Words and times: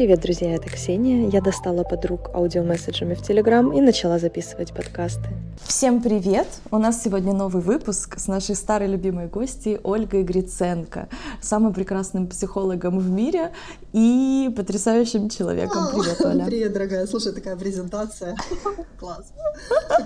Привет, 0.00 0.20
друзья, 0.20 0.54
это 0.54 0.70
Ксения. 0.70 1.28
Я 1.28 1.42
достала 1.42 1.84
подруг 1.84 2.30
аудиомесседжами 2.32 3.12
в 3.12 3.20
Телеграм 3.20 3.70
и 3.70 3.82
начала 3.82 4.18
записывать 4.18 4.72
подкасты. 4.72 5.28
Всем 5.58 6.02
привет! 6.02 6.46
У 6.70 6.78
нас 6.78 7.02
сегодня 7.02 7.32
новый 7.32 7.62
выпуск 7.62 8.18
с 8.18 8.28
нашей 8.28 8.54
старой 8.54 8.88
любимой 8.88 9.26
гостьей 9.28 9.78
Ольгой 9.82 10.22
Гриценко, 10.22 11.08
самым 11.40 11.72
прекрасным 11.72 12.26
психологом 12.26 12.98
в 12.98 13.08
мире 13.08 13.52
и 13.92 14.52
потрясающим 14.56 15.28
человеком. 15.28 15.88
Привет, 15.92 16.20
Оля! 16.24 16.44
Привет, 16.46 16.72
дорогая! 16.72 17.06
Слушай, 17.06 17.32
такая 17.32 17.56
презентация. 17.56 18.36
Класс! 18.98 19.32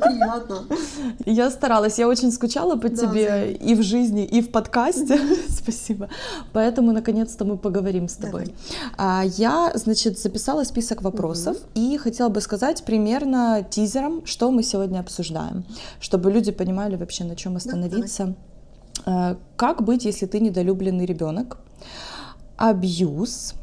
Приятно! 0.00 0.64
Я 1.26 1.50
старалась, 1.50 1.98
я 1.98 2.08
очень 2.08 2.32
скучала 2.32 2.76
по 2.76 2.88
тебе 2.88 3.52
и 3.52 3.74
в 3.74 3.82
жизни, 3.82 4.24
и 4.24 4.40
в 4.40 4.50
подкасте. 4.50 5.18
Спасибо. 5.48 6.08
Поэтому, 6.52 6.92
наконец-то, 6.92 7.44
мы 7.44 7.56
поговорим 7.56 8.08
с 8.08 8.14
тобой. 8.14 8.54
Давай. 8.96 9.28
Я, 9.28 9.72
значит, 9.74 10.18
записала 10.18 10.64
список 10.64 11.02
вопросов 11.02 11.56
и 11.74 11.96
хотела 11.98 12.28
бы 12.28 12.40
сказать 12.40 12.84
примерно 12.84 13.66
тизером, 13.68 14.24
что 14.26 14.50
мы 14.50 14.62
сегодня 14.62 15.00
обсуждаем, 15.00 15.33
чтобы 16.00 16.30
люди 16.30 16.52
понимали 16.52 16.96
вообще, 16.96 17.24
на 17.24 17.36
чем 17.36 17.56
остановиться. 17.56 18.34
Да, 19.06 19.36
как 19.56 19.82
быть, 19.82 20.04
если 20.04 20.26
ты 20.26 20.40
недолюбленный 20.40 21.04
ребенок? 21.04 21.58
Абьюз 22.56 23.54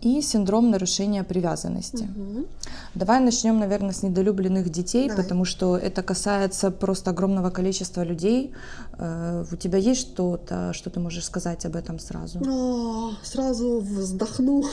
и 0.00 0.20
синдром 0.22 0.70
нарушения 0.70 1.24
привязанности. 1.24 2.04
Угу. 2.04 2.46
Давай 2.94 3.20
начнем, 3.20 3.58
наверное, 3.58 3.92
с 3.92 4.02
недолюбленных 4.02 4.70
детей, 4.70 5.08
Давай. 5.08 5.22
потому 5.22 5.44
что 5.44 5.76
это 5.76 6.02
касается 6.02 6.70
просто 6.70 7.10
огромного 7.10 7.50
количества 7.50 8.02
людей. 8.04 8.52
Э, 8.98 9.44
у 9.50 9.56
тебя 9.56 9.78
есть 9.78 10.00
что-то, 10.00 10.72
что 10.72 10.90
ты 10.90 11.00
можешь 11.00 11.24
сказать 11.24 11.66
об 11.66 11.74
этом 11.74 11.98
сразу? 11.98 12.38
О, 12.48 13.12
сразу 13.22 13.80
вздохну 13.80 14.64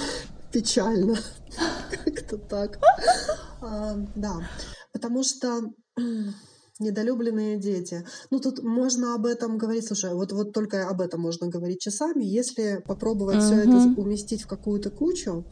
печально. 0.52 1.18
Как-то 2.06 2.38
так. 2.38 2.80
А, 3.62 3.96
да, 4.16 4.36
потому 4.94 5.24
что 5.24 5.62
недолюбленные 6.80 7.58
дети. 7.58 8.06
Ну, 8.32 8.40
тут 8.40 8.62
можно 8.64 9.16
об 9.16 9.26
этом 9.26 9.58
говорить, 9.58 9.88
слушай, 9.88 10.14
вот, 10.14 10.32
вот 10.34 10.52
только 10.52 10.88
об 10.90 11.02
этом 11.02 11.22
можно 11.22 11.48
говорить 11.48 11.80
часами. 11.80 12.24
Если 12.24 12.84
попробовать 12.86 13.38
uh-huh. 13.38 13.42
все 13.42 13.56
это 13.56 14.02
уместить 14.02 14.44
в 14.44 14.48
какую-то 14.48 14.90
кучу, 14.90 15.46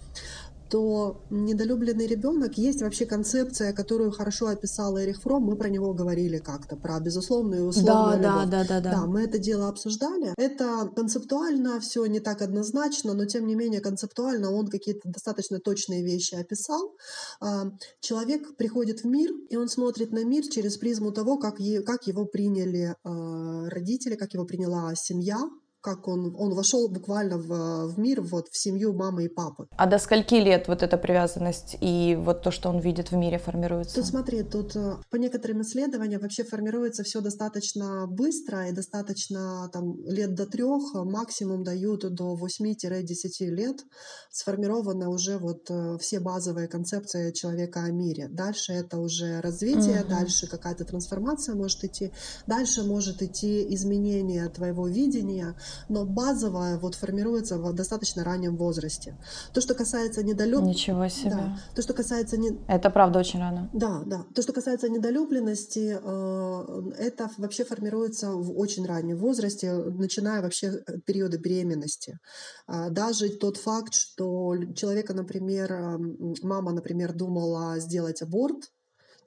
что 0.73 1.21
недолюбленный 1.29 2.07
ребенок 2.07 2.57
есть 2.57 2.81
вообще 2.81 3.05
концепция, 3.05 3.73
которую 3.73 4.09
хорошо 4.09 4.47
описал 4.47 4.97
Эрих 4.97 5.21
Фром. 5.21 5.43
Мы 5.43 5.55
про 5.55 5.69
него 5.69 5.93
говорили 5.93 6.39
как-то, 6.39 6.75
про 6.75 6.99
безусловную 6.99 7.65
и 7.65 7.67
условную 7.67 8.19
да, 8.19 8.43
любовь. 8.43 8.49
Да, 8.49 8.63
да, 8.63 8.67
да, 8.67 8.81
да. 8.81 8.91
Да, 8.91 9.05
мы 9.05 9.21
это 9.21 9.37
дело 9.37 9.67
обсуждали. 9.67 10.33
Это 10.35 10.89
концептуально 10.95 11.79
все 11.79 12.03
не 12.07 12.19
так 12.19 12.41
однозначно, 12.41 13.13
но 13.13 13.25
тем 13.25 13.45
не 13.45 13.53
менее 13.53 13.81
концептуально 13.81 14.51
он 14.51 14.67
какие-то 14.67 15.01
достаточно 15.07 15.59
точные 15.59 16.03
вещи 16.03 16.33
описал. 16.33 16.95
А, 17.39 17.65
человек 17.99 18.57
приходит 18.57 19.01
в 19.01 19.05
мир, 19.05 19.29
и 19.51 19.57
он 19.57 19.67
смотрит 19.67 20.11
на 20.11 20.23
мир 20.23 20.43
через 20.47 20.77
призму 20.77 21.11
того, 21.11 21.37
как, 21.37 21.57
как 21.85 22.07
его 22.07 22.25
приняли 22.25 22.95
а, 23.03 23.69
родители, 23.69 24.15
как 24.15 24.33
его 24.33 24.45
приняла 24.45 24.95
семья, 24.95 25.37
как 25.83 26.07
он, 26.07 26.33
он 26.39 26.53
вошел 26.55 26.87
буквально 26.87 27.37
в, 27.37 27.87
в 27.93 27.99
мир, 27.99 28.21
вот 28.21 28.47
в 28.47 28.57
семью 28.57 28.93
мамы 28.93 29.25
и 29.25 29.27
папы. 29.27 29.67
А 29.75 29.85
до 29.85 29.99
скольки 29.99 30.35
лет 30.35 30.69
вот 30.69 30.81
эта 30.81 30.97
привязанность 30.97 31.75
и 31.81 32.17
вот 32.17 32.41
то, 32.41 32.51
что 32.51 32.69
он 32.69 32.79
видит 32.79 33.11
в 33.11 33.15
мире, 33.15 33.37
формируется? 33.37 33.95
Тут 33.95 34.05
смотри, 34.05 34.43
тут 34.43 34.77
э, 34.77 34.95
по 35.09 35.17
некоторым 35.17 35.61
исследованиям 35.61 36.21
вообще 36.21 36.45
формируется 36.45 37.03
все 37.03 37.19
достаточно 37.19 38.07
быстро 38.07 38.69
и 38.69 38.71
достаточно 38.71 39.69
там 39.73 40.01
лет 40.05 40.33
до 40.35 40.45
трех, 40.45 40.93
максимум 40.93 41.63
дают 41.63 42.01
до 42.13 42.37
8-10 42.37 43.45
лет 43.49 43.83
сформированы 44.31 45.09
уже 45.09 45.37
вот 45.37 45.69
э, 45.69 45.97
все 45.99 46.21
базовые 46.21 46.69
концепции 46.69 47.31
человека 47.31 47.81
о 47.83 47.91
мире. 47.91 48.29
Дальше 48.29 48.71
это 48.71 48.99
уже 48.99 49.41
развитие, 49.41 50.01
угу. 50.01 50.09
дальше 50.09 50.47
какая-то 50.47 50.85
трансформация 50.85 51.55
может 51.55 51.83
идти, 51.83 52.13
дальше 52.47 52.83
может 52.83 53.21
идти 53.21 53.65
изменение 53.75 54.47
твоего 54.47 54.87
видения, 54.87 55.55
но 55.89 56.05
базовая 56.05 56.77
вот 56.77 56.95
формируется 56.95 57.57
в 57.57 57.73
достаточно 57.73 58.23
раннем 58.23 58.57
возрасте. 58.57 59.17
То, 59.53 59.61
что 59.61 59.73
касается 59.73 60.23
недолюбленности... 60.23 60.81
Ничего 60.81 61.07
себе. 61.07 61.31
Да, 61.31 61.57
то, 61.75 61.81
что 61.81 61.93
касается... 61.93 62.37
Не... 62.37 62.59
Это 62.67 62.89
правда 62.89 63.19
очень 63.19 63.39
рано. 63.39 63.69
Да, 63.73 64.01
да. 64.05 64.25
То, 64.35 64.41
что 64.41 64.53
касается 64.53 64.89
недолюбленности, 64.89 65.97
э, 66.01 66.91
это 66.97 67.29
вообще 67.37 67.63
формируется 67.65 68.31
в 68.31 68.57
очень 68.57 68.85
раннем 68.85 69.17
возрасте, 69.17 69.73
начиная 69.73 70.41
вообще 70.41 70.69
от 70.69 71.05
периода 71.05 71.37
беременности. 71.37 72.19
А 72.67 72.89
даже 72.89 73.29
тот 73.29 73.57
факт, 73.57 73.93
что 73.93 74.55
человека, 74.75 75.13
например, 75.13 75.99
мама, 76.41 76.71
например, 76.71 77.13
думала 77.13 77.79
сделать 77.79 78.21
аборт, 78.21 78.72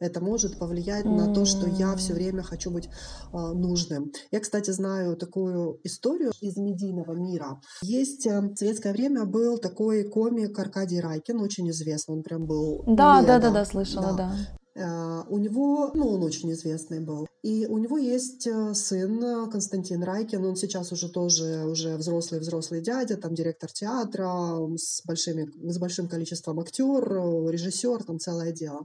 это 0.00 0.20
может 0.20 0.58
повлиять 0.58 1.04
mm. 1.04 1.16
на 1.16 1.34
то, 1.34 1.44
что 1.44 1.66
я 1.66 1.94
все 1.96 2.14
время 2.14 2.42
хочу 2.42 2.70
быть 2.70 2.88
э, 2.88 3.36
нужным. 3.36 4.12
Я, 4.30 4.40
кстати, 4.40 4.70
знаю 4.70 5.16
такую 5.16 5.80
историю 5.84 6.32
из 6.40 6.56
медийного 6.56 7.12
мира. 7.12 7.60
Есть 7.82 8.26
э, 8.26 8.40
в 8.40 8.56
советское 8.56 8.92
время 8.92 9.24
был 9.24 9.58
такой 9.58 10.04
комик 10.04 10.58
Аркадий 10.58 11.00
Райкин, 11.00 11.40
очень 11.40 11.70
известный, 11.70 12.16
он 12.16 12.22
прям 12.22 12.46
был. 12.46 12.84
Да, 12.86 13.22
да, 13.22 13.38
да, 13.38 13.50
да, 13.50 13.64
слышала, 13.64 14.14
да. 14.16 14.16
да. 14.16 14.36
Э, 14.76 15.22
у 15.28 15.38
него, 15.38 15.90
ну, 15.94 16.08
он 16.08 16.22
очень 16.22 16.52
известный 16.52 17.00
был. 17.00 17.26
И 17.46 17.64
у 17.66 17.78
него 17.78 17.96
есть 17.96 18.44
э, 18.48 18.74
сын 18.74 19.22
э, 19.22 19.48
Константин 19.48 20.02
Райкин, 20.02 20.44
он 20.44 20.56
сейчас 20.56 20.90
уже 20.90 21.08
тоже 21.08 21.64
уже 21.66 21.96
взрослый 21.96 22.40
взрослый 22.40 22.80
дядя, 22.80 23.16
там 23.16 23.36
директор 23.36 23.70
театра 23.70 24.58
с 24.76 25.00
большими 25.06 25.48
с 25.70 25.78
большим 25.78 26.08
количеством 26.08 26.58
актер, 26.58 27.04
режиссер, 27.48 28.02
там 28.02 28.18
целое 28.18 28.50
дело. 28.50 28.80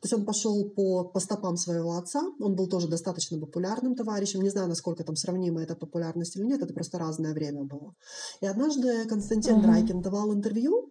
То 0.00 0.04
есть 0.06 0.12
он 0.12 0.24
пошел 0.24 0.68
по 0.70 1.04
по 1.04 1.20
стопам 1.20 1.56
своего 1.56 1.96
отца, 1.98 2.20
он 2.40 2.56
был 2.56 2.66
тоже 2.68 2.88
достаточно 2.88 3.38
популярным 3.38 3.94
товарищем, 3.94 4.42
не 4.42 4.50
знаю, 4.50 4.66
насколько 4.66 5.04
там 5.04 5.14
сравнима 5.14 5.62
эта 5.62 5.76
популярность 5.76 6.34
или 6.34 6.46
нет, 6.46 6.60
это 6.60 6.74
просто 6.74 6.98
разное 6.98 7.32
время 7.32 7.62
было. 7.62 7.94
И 8.40 8.46
однажды 8.46 9.04
Константин 9.04 9.60
uh-huh. 9.60 9.66
Райкин 9.68 10.02
давал 10.02 10.34
интервью 10.34 10.90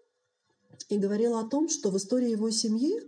и 0.88 0.98
говорил 0.98 1.38
о 1.38 1.50
том, 1.50 1.68
что 1.68 1.92
в 1.92 1.98
истории 1.98 2.32
его 2.32 2.50
семьи 2.50 3.02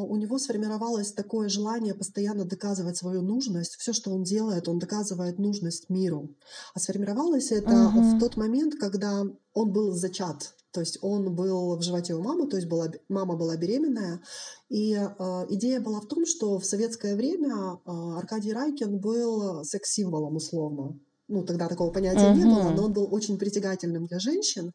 у 0.00 0.16
него 0.16 0.38
сформировалось 0.38 1.12
такое 1.12 1.48
желание 1.48 1.94
постоянно 1.94 2.44
доказывать 2.44 2.96
свою 2.96 3.22
нужность. 3.22 3.76
Все, 3.76 3.92
что 3.92 4.10
он 4.10 4.24
делает, 4.24 4.68
он 4.68 4.78
доказывает 4.78 5.38
нужность 5.38 5.88
миру. 5.88 6.34
А 6.74 6.80
сформировалось 6.80 7.52
это 7.52 7.70
uh-huh. 7.70 8.16
в 8.16 8.18
тот 8.18 8.36
момент, 8.36 8.74
когда 8.74 9.22
он 9.52 9.72
был 9.72 9.92
зачат. 9.92 10.54
То 10.72 10.80
есть 10.80 10.98
он 11.02 11.34
был 11.36 11.76
в 11.76 11.82
животе 11.82 12.14
у 12.14 12.22
мамы, 12.22 12.48
то 12.48 12.56
есть 12.56 12.68
была, 12.68 12.90
мама 13.08 13.36
была 13.36 13.56
беременная. 13.56 14.20
И 14.68 14.94
э, 14.94 15.46
идея 15.50 15.80
была 15.80 16.00
в 16.00 16.08
том, 16.08 16.26
что 16.26 16.58
в 16.58 16.66
советское 16.66 17.14
время 17.14 17.54
э, 17.54 17.90
Аркадий 18.18 18.52
Райкин 18.52 18.98
был 18.98 19.64
секс-символом 19.64 20.34
условно 20.34 20.98
ну, 21.28 21.42
тогда 21.42 21.68
такого 21.68 21.90
понятия 21.90 22.32
uh-huh. 22.32 22.36
не 22.36 22.44
было, 22.44 22.70
но 22.70 22.84
он 22.84 22.92
был 22.92 23.08
очень 23.10 23.38
притягательным 23.38 24.04
для 24.04 24.18
женщин. 24.18 24.72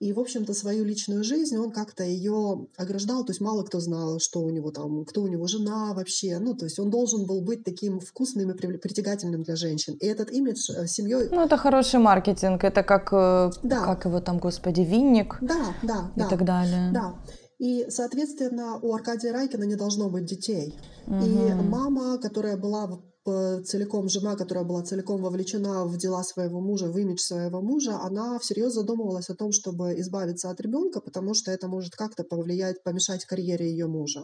И, 0.00 0.12
в 0.12 0.18
общем-то, 0.18 0.52
свою 0.52 0.84
личную 0.84 1.22
жизнь 1.22 1.56
он 1.56 1.70
как-то 1.70 2.02
ее 2.02 2.66
ограждал, 2.76 3.24
то 3.24 3.30
есть 3.30 3.40
мало 3.40 3.62
кто 3.62 3.80
знал, 3.80 4.18
что 4.18 4.40
у 4.40 4.50
него 4.50 4.72
там, 4.72 5.04
кто 5.04 5.22
у 5.22 5.28
него 5.28 5.46
жена 5.46 5.92
вообще. 5.94 6.38
Ну, 6.40 6.54
то 6.54 6.64
есть 6.64 6.78
он 6.78 6.90
должен 6.90 7.26
был 7.26 7.40
быть 7.40 7.64
таким 7.64 8.00
вкусным 8.00 8.50
и 8.50 8.54
притягательным 8.54 9.42
для 9.42 9.56
женщин. 9.56 9.94
И 10.00 10.06
этот 10.06 10.32
имидж 10.32 10.70
э, 10.70 10.86
семьей... 10.86 11.28
Ну, 11.30 11.40
это 11.40 11.56
хороший 11.56 12.00
маркетинг, 12.00 12.64
это 12.64 12.82
как, 12.82 13.12
э, 13.12 13.50
да. 13.62 13.84
как 13.84 14.04
его 14.04 14.20
там, 14.20 14.38
господи, 14.38 14.80
винник. 14.80 15.38
Да, 15.40 15.74
да, 15.82 16.12
и 16.16 16.20
да. 16.20 16.28
так 16.28 16.44
далее. 16.44 16.90
Да. 16.92 17.14
И, 17.58 17.86
соответственно, 17.90 18.80
у 18.82 18.92
Аркадия 18.92 19.32
Райкина 19.32 19.62
не 19.64 19.76
должно 19.76 20.10
быть 20.10 20.24
детей. 20.24 20.74
Угу. 21.06 21.24
И 21.24 21.54
мама, 21.54 22.18
которая 22.18 22.56
была 22.56 23.00
целиком 23.24 24.08
жена, 24.08 24.36
которая 24.36 24.64
была 24.64 24.82
целиком 24.82 25.22
вовлечена 25.22 25.84
в 25.84 25.96
дела 25.96 26.22
своего 26.24 26.60
мужа, 26.60 26.86
в 26.86 26.98
имидж 26.98 27.20
своего 27.20 27.60
мужа, 27.60 27.98
она 28.00 28.38
всерьез 28.38 28.72
задумывалась 28.72 29.30
о 29.30 29.34
том, 29.34 29.52
чтобы 29.52 29.98
избавиться 30.00 30.50
от 30.50 30.60
ребенка, 30.60 31.00
потому 31.00 31.34
что 31.34 31.50
это 31.50 31.68
может 31.68 31.94
как-то 31.94 32.24
повлиять, 32.24 32.82
помешать 32.82 33.24
карьере 33.24 33.70
ее 33.70 33.86
мужа. 33.86 34.22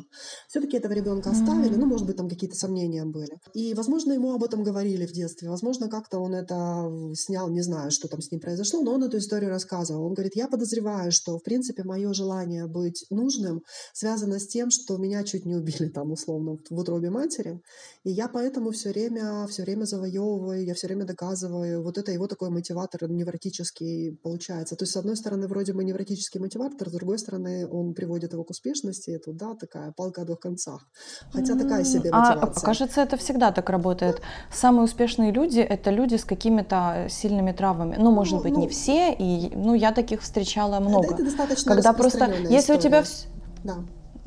Все-таки 0.49 0.77
этого 0.77 0.93
ребенка 0.93 1.31
оставили, 1.31 1.77
ну, 1.77 1.87
может 1.87 2.07
быть, 2.07 2.17
там 2.17 2.29
какие-то 2.29 2.57
сомнения 2.57 3.05
были. 3.05 3.39
И, 3.55 3.75
возможно, 3.75 4.13
ему 4.13 4.35
об 4.35 4.43
этом 4.43 4.63
говорили 4.63 5.07
в 5.07 5.13
детстве, 5.13 5.49
возможно, 5.49 5.89
как-то 5.89 6.19
он 6.19 6.35
это 6.35 6.91
снял, 7.15 7.49
не 7.51 7.63
знаю, 7.63 7.91
что 7.91 8.09
там 8.09 8.21
с 8.21 8.31
ним 8.31 8.41
произошло, 8.41 8.83
но 8.83 8.95
он 8.95 9.05
эту 9.05 9.19
историю 9.19 9.51
рассказывал. 9.51 10.05
Он 10.07 10.15
говорит, 10.15 10.35
я 10.35 10.49
подозреваю, 10.49 11.13
что, 11.13 11.39
в 11.39 11.43
принципе, 11.43 11.85
мое 11.85 12.13
желание 12.13 12.67
быть 12.67 13.07
нужным 13.11 13.63
связано 13.93 14.39
с 14.39 14.47
тем, 14.47 14.71
что 14.71 14.97
меня 14.97 15.23
чуть 15.25 15.45
не 15.45 15.55
убили 15.55 15.89
там, 15.89 16.13
условно, 16.13 16.57
в 16.69 16.79
утробе 16.79 17.11
матери, 17.11 17.61
и 18.05 18.11
я 18.11 18.29
поэтому 18.29 18.71
все 18.71 18.88
все 18.89 18.93
время, 18.93 19.47
все 19.49 19.63
время 19.63 19.85
завоевываю, 19.85 20.65
я 20.65 20.75
все 20.75 20.87
время 20.87 21.05
доказываю. 21.05 21.83
Вот 21.83 21.99
это 21.99 22.13
его 22.13 22.27
такой 22.27 22.51
мотиватор 22.51 23.09
невротический 23.11 24.17
получается. 24.23 24.77
То 24.77 24.85
есть, 24.85 24.93
с 24.93 24.97
одной 24.97 25.17
стороны, 25.17 25.47
вроде 25.49 25.73
бы 25.73 25.85
невротический 25.85 26.41
мотиватор, 26.41 26.89
с 26.89 26.93
другой 26.93 27.19
стороны, 27.19 27.67
он 27.69 27.95
приводит 27.95 28.33
его 28.33 28.45
к 28.45 28.51
успешности. 28.51 29.11
Это, 29.11 29.33
да, 29.33 29.55
такая 29.55 29.93
палка 29.97 30.23
о 30.23 30.25
двух 30.25 30.41
концах. 30.41 30.87
Хотя 31.33 31.55
такая 31.57 31.85
себе 31.85 32.11
А 32.13 32.21
мотивация. 32.37 32.65
кажется, 32.65 33.01
это 33.03 33.17
всегда 33.17 33.53
так 33.53 33.69
работает. 33.71 34.21
Самые 34.53 34.85
успешные 34.85 35.33
люди 35.33 35.61
это 35.61 35.91
люди 35.91 36.17
с 36.17 36.25
какими-то 36.25 37.07
сильными 37.11 37.53
травмами. 37.53 37.97
Ну, 37.99 38.11
может 38.11 38.35
Ну, 38.39 38.43
быть, 38.43 38.57
не 38.57 38.65
ну. 38.67 38.69
все, 38.69 39.13
и 39.13 39.51
ну 39.55 39.75
я 39.75 39.93
таких 39.93 40.23
встречала 40.23 40.81
много. 40.81 41.07
Это, 41.07 41.15
это 41.15 41.25
достаточно 41.25 41.73
Когда 41.75 41.93
просто, 41.93 42.33
если 42.49 42.75
у 42.75 42.79
тебя, 42.79 43.03
история. 43.03 43.35
Да. 43.65 43.77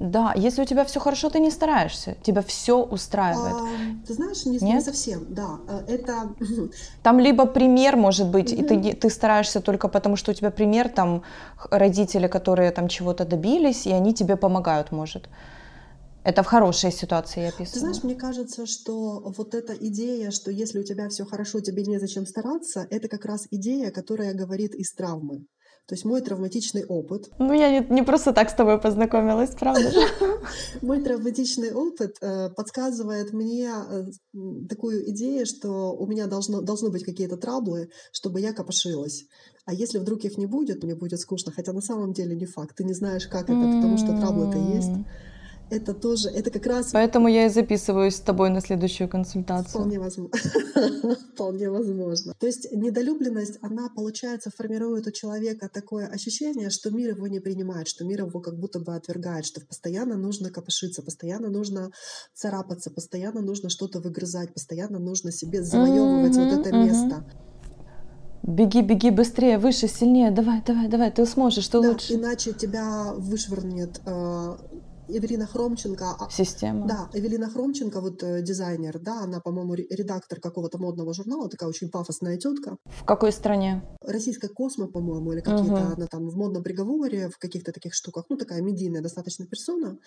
Да, 0.01 0.33
если 0.35 0.63
у 0.63 0.65
тебя 0.65 0.83
все 0.83 0.99
хорошо, 0.99 1.29
ты 1.29 1.39
не 1.39 1.51
стараешься, 1.51 2.15
тебя 2.23 2.41
все 2.41 2.73
устраивает. 2.83 3.55
А, 3.55 3.67
ты 4.07 4.13
знаешь, 4.13 4.45
не, 4.45 4.57
не 4.57 4.81
совсем, 4.81 5.25
да. 5.29 5.59
Э, 5.67 5.85
Это 5.87 6.29
Там 7.03 7.19
либо 7.19 7.45
пример 7.45 7.95
может 7.95 8.27
быть, 8.27 8.51
и 8.51 8.63
ты, 8.63 8.93
ты 8.93 9.09
стараешься 9.09 9.61
только 9.61 9.87
потому, 9.87 10.15
что 10.15 10.31
у 10.31 10.33
тебя 10.33 10.49
пример, 10.49 10.89
там 10.89 11.21
родители, 11.69 12.27
которые 12.27 12.71
там 12.71 12.87
чего-то 12.87 13.25
добились, 13.25 13.85
и 13.85 13.91
они 13.91 14.13
тебе 14.13 14.37
помогают, 14.37 14.91
может. 14.91 15.29
Это 16.23 16.41
в 16.41 16.47
хорошей 16.47 16.91
ситуации 16.91 17.41
я 17.41 17.49
Ты 17.51 17.55
описываю. 17.55 17.79
знаешь, 17.79 18.03
мне 18.03 18.15
кажется, 18.15 18.65
что 18.65 19.33
вот 19.37 19.53
эта 19.53 19.73
идея, 19.73 20.31
что 20.31 20.51
если 20.51 20.79
у 20.79 20.83
тебя 20.83 21.09
все 21.09 21.25
хорошо, 21.25 21.59
тебе 21.59 21.83
незачем 21.83 22.25
стараться, 22.25 22.87
это 22.89 23.07
как 23.07 23.25
раз 23.25 23.47
идея, 23.51 23.91
которая 23.91 24.33
говорит 24.33 24.73
из 24.75 24.93
травмы. 24.93 25.45
То 25.87 25.95
есть 25.95 26.05
мой 26.05 26.21
травматичный 26.21 26.85
опыт, 26.85 27.29
Ну, 27.37 27.53
я 27.53 27.69
не, 27.69 27.85
не 27.89 28.03
просто 28.03 28.31
так 28.31 28.49
с 28.49 28.53
тобой 28.53 28.79
познакомилась, 28.79 29.49
правда 29.59 29.91
же? 29.91 29.99
мой 30.81 31.01
травматичный 31.01 31.73
опыт 31.73 32.15
э, 32.21 32.49
подсказывает 32.49 33.33
мне 33.33 33.69
э, 33.69 34.05
такую 34.69 35.09
идею, 35.11 35.45
что 35.45 35.93
у 35.93 36.07
меня 36.07 36.27
должно, 36.27 36.61
должны 36.61 36.89
быть 36.91 37.03
какие-то 37.03 37.35
траблы, 37.35 37.89
чтобы 38.13 38.39
я 38.39 38.53
копошилась. 38.53 39.25
А 39.65 39.73
если 39.73 39.99
вдруг 39.99 40.23
их 40.23 40.37
не 40.37 40.47
будет, 40.47 40.83
мне 40.83 40.95
будет 40.95 41.19
скучно. 41.19 41.51
Хотя 41.51 41.71
на 41.73 41.81
самом 41.81 42.13
деле 42.13 42.35
не 42.35 42.45
факт. 42.45 42.75
Ты 42.75 42.83
не 42.83 42.93
знаешь, 42.93 43.27
как 43.27 43.43
это, 43.43 43.53
потому 43.53 43.97
что 43.97 44.17
траблы-то 44.19 44.57
есть. 44.57 44.91
Это 45.71 45.93
тоже, 45.93 46.27
это 46.29 46.51
как 46.51 46.65
раз 46.65 46.91
Поэтому 46.91 47.29
я 47.29 47.45
и 47.45 47.49
записываюсь 47.49 48.15
с 48.15 48.19
тобой 48.19 48.49
на 48.49 48.59
следующую 48.59 49.07
консультацию. 49.07 49.69
Вполне 49.69 49.99
возможно. 49.99 50.37
Вполне 51.33 51.69
возможно. 51.69 52.33
То 52.37 52.45
есть 52.45 52.69
недолюбленность, 52.73 53.57
она, 53.61 53.87
получается, 53.95 54.51
формирует 54.55 55.07
у 55.07 55.11
человека 55.11 55.69
такое 55.73 56.07
ощущение, 56.07 56.69
что 56.69 56.91
мир 56.91 57.15
его 57.15 57.27
не 57.27 57.39
принимает, 57.39 57.87
что 57.87 58.03
мир 58.03 58.25
его 58.25 58.41
как 58.41 58.59
будто 58.59 58.79
бы 58.79 58.93
отвергает, 58.95 59.45
что 59.45 59.61
постоянно 59.65 60.17
нужно 60.17 60.49
копошиться, 60.49 61.01
постоянно 61.03 61.49
нужно 61.49 61.91
царапаться, 62.33 62.91
постоянно 62.91 63.41
нужно 63.41 63.69
что-то 63.69 64.01
выгрызать, 64.01 64.53
постоянно 64.53 64.99
нужно 64.99 65.31
себе 65.31 65.63
завоевывать 65.63 66.35
вот 66.35 66.67
это 66.67 66.75
место. 66.75 67.25
Беги, 68.43 68.81
беги 68.81 69.11
быстрее, 69.11 69.57
выше, 69.57 69.87
сильнее, 69.87 70.31
давай, 70.31 70.61
давай, 70.65 70.89
давай, 70.89 71.11
ты 71.11 71.25
сможешь, 71.25 71.67
ты 71.67 71.79
Да, 71.79 71.89
лучше. 71.91 72.15
иначе 72.15 72.53
тебя 72.53 73.13
вышвырнет 73.15 74.01
э, 74.05 74.57
Эвелина 75.07 75.45
Хромченко, 75.45 76.15
а- 76.19 76.29
Система. 76.29 76.87
Да, 76.87 77.09
Эвелина 77.13 77.49
Хромченко, 77.49 78.01
вот 78.01 78.23
э, 78.23 78.41
дизайнер, 78.41 78.99
да, 78.99 79.21
она, 79.23 79.39
по-моему, 79.39 79.73
ре- 79.75 79.87
редактор 79.89 80.39
какого-то 80.39 80.77
модного 80.77 81.13
журнала, 81.13 81.49
такая 81.49 81.69
очень 81.69 81.89
пафосная 81.89 82.37
тетка. 82.37 82.77
В 82.85 83.03
какой 83.05 83.31
стране? 83.31 83.81
Российская 84.01 84.47
Космо, 84.49 84.87
по-моему, 84.87 85.33
или 85.33 85.41
какие-то, 85.41 85.73
Мгм. 85.81 85.93
она 85.97 86.07
там 86.07 86.29
в 86.29 86.35
модном 86.37 86.63
приговоре, 86.63 87.29
в 87.29 87.37
каких-то 87.37 87.71
таких 87.71 87.93
штуках, 87.93 88.25
ну, 88.29 88.37
такая 88.37 88.61
медийная 88.61 89.01
достаточно 89.01 89.45
персона. 89.45 89.97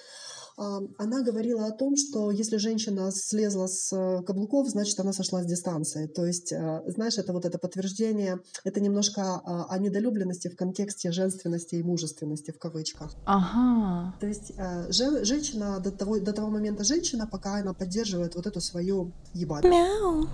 Она 0.57 1.23
говорила 1.23 1.67
о 1.67 1.73
том, 1.73 1.97
что 1.97 2.31
если 2.31 2.59
женщина 2.59 3.11
слезла 3.11 3.67
с 3.67 3.93
э, 3.93 4.23
каблуков, 4.23 4.69
значит, 4.69 5.01
она 5.01 5.13
сошла 5.13 5.43
с 5.43 5.47
дистанции. 5.47 6.07
То 6.07 6.25
есть, 6.25 6.53
э, 6.53 6.83
знаешь, 6.87 7.19
это 7.19 7.33
вот 7.33 7.45
это 7.45 7.59
подтверждение, 7.59 8.39
это 8.63 8.81
немножко 8.81 9.23
а, 9.23 9.67
о 9.69 9.79
недолюбленности 9.79 10.49
в 10.49 10.57
контексте 10.57 11.11
женственности 11.11 11.75
и 11.75 11.83
мужественности, 11.83 12.53
в 12.53 12.59
кавычках. 12.59 13.15
Ага. 13.25 14.15
То 14.21 14.27
есть 14.27 14.53
э, 14.57 14.93
же- 14.93 15.25
женщина 15.25 15.81
до 15.81 15.91
того, 15.91 16.21
до 16.21 16.33
того 16.33 16.51
момента 16.51 16.85
женщина, 16.85 17.27
пока 17.27 17.57
она 17.57 17.75
поддерживает 17.75 18.37
вот 18.37 18.47
эту 18.47 18.61
свою 18.61 19.11
ебательность, 19.33 20.01
Мяу. 20.01 20.29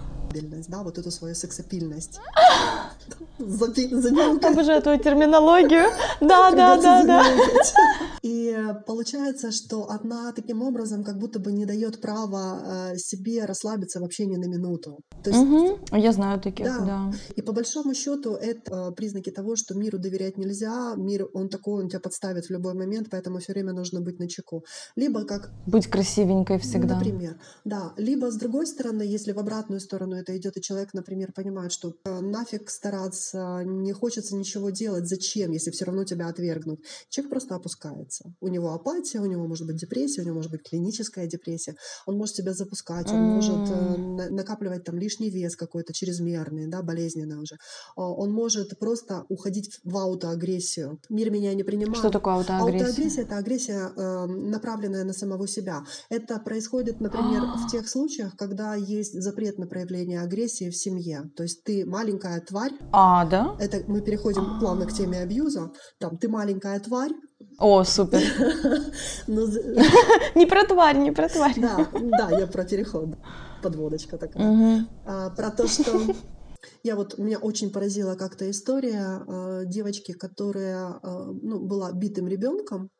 да, 0.69 0.82
вот 0.82 0.99
эту 0.99 1.11
свою 1.11 1.34
сексапильность. 1.34 2.20
Обожаю 4.44 4.82
твою 4.82 4.99
терминологию. 4.99 5.87
Да, 6.20 6.50
да, 6.50 6.76
да, 6.76 7.05
да. 7.05 7.25
И 8.23 8.55
получается, 8.87 9.50
что 9.52 9.90
она 10.12 10.32
таким 10.32 10.62
образом 10.62 11.04
как 11.04 11.18
будто 11.18 11.38
бы 11.38 11.52
не 11.52 11.66
дает 11.66 12.00
права 12.00 12.92
э, 12.92 12.96
себе 12.98 13.44
расслабиться 13.44 14.00
вообще 14.00 14.26
ни 14.26 14.36
на 14.36 14.46
минуту. 14.46 14.98
То 15.22 15.30
есть 15.30 15.42
Мгм. 15.42 15.78
Я 15.92 16.12
знаю 16.12 16.40
таких, 16.40 16.66
Да. 16.66 16.78
да. 16.80 17.12
И 17.36 17.42
по 17.42 17.52
большому 17.52 17.94
счету 17.94 18.34
это 18.34 18.88
э, 18.90 18.92
признаки 18.94 19.30
того, 19.30 19.56
что 19.56 19.74
миру 19.74 19.98
доверять 19.98 20.38
нельзя, 20.38 20.94
мир, 20.96 21.28
он 21.34 21.48
такой, 21.48 21.82
он 21.82 21.88
тебя 21.88 22.00
подставит 22.00 22.46
в 22.46 22.50
любой 22.50 22.74
момент, 22.74 23.08
поэтому 23.10 23.38
все 23.38 23.52
время 23.52 23.72
нужно 23.72 24.00
быть 24.00 24.18
на 24.18 24.28
чеку. 24.28 24.64
Либо 24.96 25.24
как, 25.24 25.50
Быть 25.66 25.86
красивенькой 25.86 26.58
всегда. 26.58 26.94
например, 26.94 27.38
да, 27.64 27.92
либо 27.96 28.30
с 28.30 28.36
другой 28.36 28.66
стороны, 28.66 29.02
если 29.02 29.32
в 29.32 29.38
обратную 29.38 29.80
сторону 29.80 30.16
это 30.16 30.36
идет, 30.36 30.56
и 30.56 30.62
человек, 30.62 30.94
например, 30.94 31.32
понимает, 31.32 31.72
что 31.72 31.92
э, 32.04 32.20
нафиг 32.20 32.70
стараться, 32.70 33.62
не 33.64 33.92
хочется 33.92 34.36
ничего 34.36 34.70
делать, 34.70 35.06
зачем, 35.08 35.52
если 35.52 35.70
все 35.70 35.84
равно 35.84 36.04
тебя 36.04 36.28
отвергнут, 36.28 36.80
человек 37.08 37.30
просто 37.30 37.54
опускается. 37.54 38.32
У 38.40 38.48
него 38.48 38.72
апатия, 38.72 39.20
у 39.20 39.26
него 39.26 39.46
может 39.46 39.66
быть 39.66 39.76
депрессия, 39.76 40.00
у 40.19 40.23
него 40.23 40.37
может 40.37 40.50
быть 40.50 40.62
клиническая 40.69 41.26
депрессия, 41.26 41.76
он 42.06 42.17
может 42.17 42.37
себя 42.37 42.52
запускать, 42.52 43.11
он 43.11 43.20
может 43.20 43.70
э, 43.70 44.31
накапливать 44.31 44.85
там 44.85 44.99
лишний 44.99 45.31
вес 45.31 45.56
какой-то 45.56 45.93
чрезмерный, 45.93 46.67
да, 46.69 46.82
болезненный 46.82 47.37
уже. 47.37 47.56
А, 47.97 48.02
Он 48.02 48.32
может 48.32 48.79
просто 48.79 49.25
уходить 49.29 49.81
в 49.85 49.97
аутоагрессию. 49.97 51.00
Мир 51.08 51.31
меня 51.31 51.55
не 51.55 51.62
принимает. 51.62 51.99
Что 51.99 52.11
такое 52.11 52.35
аутоагрессия? 52.35 52.87
Аутоагрессия 52.87 53.23
это 53.25 53.37
агрессия, 53.37 53.93
э, 53.97 54.26
направленная 54.26 55.05
на 55.05 55.12
самого 55.12 55.47
себя. 55.49 55.85
Это 56.08 56.38
происходит, 56.38 57.00
например, 57.00 57.43
А. 57.43 57.56
в 57.56 57.70
тех 57.70 57.88
случаях, 57.88 58.37
когда 58.37 58.75
есть 58.75 59.20
запрет 59.20 59.58
на 59.58 59.67
проявление 59.67 60.20
агрессии 60.20 60.70
в 60.70 60.76
семье. 60.76 61.31
То 61.37 61.43
есть 61.43 61.64
ты 61.64 61.85
маленькая 61.85 62.41
тварь, 62.41 62.73
А, 62.93 63.25
да? 63.26 63.56
это 63.58 63.82
мы 63.87 64.00
переходим 64.00 64.58
плавно 64.61 64.87
к 64.87 64.93
теме 64.93 65.20
абьюза. 65.20 65.70
Там 65.99 66.17
ты 66.19 66.29
маленькая 66.29 66.79
тварь, 66.81 67.12
О, 67.58 67.84
супер. 67.84 68.20
з- 69.26 69.76
Не 70.34 70.46
про 70.46 70.64
тварь, 70.64 70.96
не 70.98 71.12
про 71.12 71.28
тварь. 71.28 71.54
да, 71.60 71.88
да, 72.19 72.38
я 72.38 72.46
про 72.46 72.64
переход, 72.64 73.08
подводочка 73.62 74.16
такая. 74.19 74.87
А, 75.06 75.31
про 75.31 75.50
то, 75.50 75.66
что 75.69 76.00
я 76.82 76.96
вот 76.96 77.19
меня 77.19 77.38
очень 77.38 77.70
поразила 77.70 78.14
как-то 78.14 78.50
история 78.50 79.22
э, 79.26 79.62
девочки, 79.66 80.12
которая 80.12 81.00
э, 81.02 81.25
ну, 81.42 81.60
была 81.60 81.92
битым 81.92 82.28
ребенком. 82.28 82.90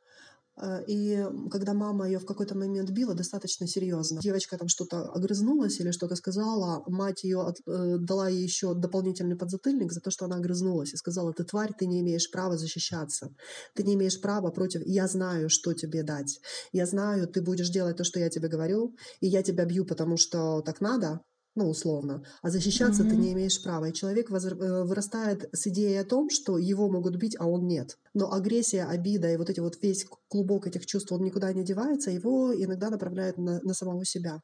Э, 0.61 0.85
И 0.87 1.25
когда 1.51 1.75
мама 1.75 2.07
ее 2.07 2.19
в 2.19 2.27
какой-то 2.27 2.57
момент 2.57 2.91
била, 2.91 3.15
достаточно 3.15 3.67
серьезно. 3.67 4.21
Девочка 4.21 4.57
там 4.59 4.69
что-то 4.69 5.03
огрызнулась 5.13 5.81
или 5.81 5.91
что-то 5.91 6.17
сказала, 6.17 6.83
мать 6.87 7.25
ее 7.25 7.55
э, 7.67 7.97
дала 7.99 8.29
ей 8.29 8.43
еще 8.43 8.75
дополнительный 8.75 9.37
подзатыльник 9.37 9.93
за 9.93 10.01
то, 10.01 10.11
что 10.11 10.25
она 10.25 10.37
огрызнулась 10.37 10.93
и 10.93 10.97
сказала: 10.97 11.33
"Ты 11.33 11.45
тварь, 11.45 11.73
ты 11.79 11.87
не 11.87 12.01
имеешь 12.01 12.31
права 12.31 12.57
защищаться, 12.57 13.29
ты 13.75 13.83
не 13.83 13.95
имеешь 13.95 14.21
права 14.21 14.51
против. 14.51 14.83
Я 14.85 15.09
знаю, 15.09 15.49
что 15.49 15.73
тебе 15.73 16.03
дать. 16.03 16.41
Я 16.73 16.87
знаю, 16.87 17.27
ты 17.27 17.43
будешь 17.43 17.71
делать 17.71 17.97
то, 17.97 18.05
что 18.05 18.21
я 18.21 18.29
тебе 18.29 18.49
говорю, 18.49 18.95
и 19.21 19.27
я 19.27 19.43
тебя 19.43 19.65
бью, 19.65 19.85
потому 19.85 20.17
что 20.17 20.63
так 20.63 20.81
надо, 20.81 21.21
ну, 21.61 21.69
условно, 21.71 22.23
а 22.43 22.51
защищаться 22.51 23.03
ты 23.03 23.15
Мгм. 23.15 23.21
не 23.21 23.33
имеешь 23.33 23.63
права. 23.63 23.87
И 23.89 23.93
человек 23.93 24.31
э, 24.31 24.85
вырастает 24.85 25.49
с 25.53 25.67
идеей 25.67 26.01
о 26.01 26.05
том, 26.05 26.31
что 26.31 26.59
его 26.59 26.89
могут 26.89 27.17
бить, 27.17 27.37
а 27.39 27.47
он 27.47 27.67
нет. 27.67 27.99
Но 28.15 28.33
агрессия, 28.33 28.85
обида 28.85 29.29
и 29.33 29.37
вот 29.37 29.51
эти 29.51 29.61
вот 29.61 29.83
весь 29.83 30.07
клубок 30.29 30.67
этих 30.67 30.87
чувств, 30.87 31.13
он 31.13 31.23
никуда 31.23 31.53
не 31.53 31.65
девается, 31.65 32.11
его 32.11 32.55
иногда 32.55 32.91
направляет 32.91 33.37
на, 33.39 33.61
на 33.63 33.75
самого 33.75 34.05
себя, 34.05 34.41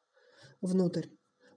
внутрь 0.61 1.07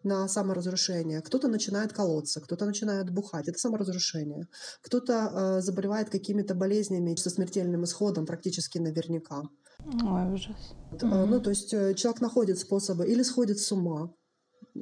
на 0.03 0.27
саморазрушение. 0.29 1.21
Кто-то 1.21 1.49
начинает 1.49 1.91
колоться, 1.91 2.39
кто-то 2.39 2.65
начинает 2.65 3.09
бухать. 3.13 3.49
Это 3.49 3.59
саморазрушение. 3.59 4.47
Кто-то 4.81 5.13
э, 5.13 5.61
заболевает 5.61 6.09
какими-то 6.09 6.55
болезнями 6.55 7.15
со 7.15 7.29
смертельным 7.29 7.83
исходом 7.83 8.25
практически 8.25 8.77
наверняка. 8.77 9.41
Ой, 9.85 10.33
ужас. 10.33 10.55
Э, 11.01 11.25
Ну, 11.25 11.39
то 11.41 11.49
есть 11.49 11.73
э, 11.73 11.93
человек 11.95 12.21
находит 12.21 12.59
способы 12.59 13.07
или 13.11 13.23
сходит 13.23 13.59
с 13.59 13.71
ума, 13.73 14.13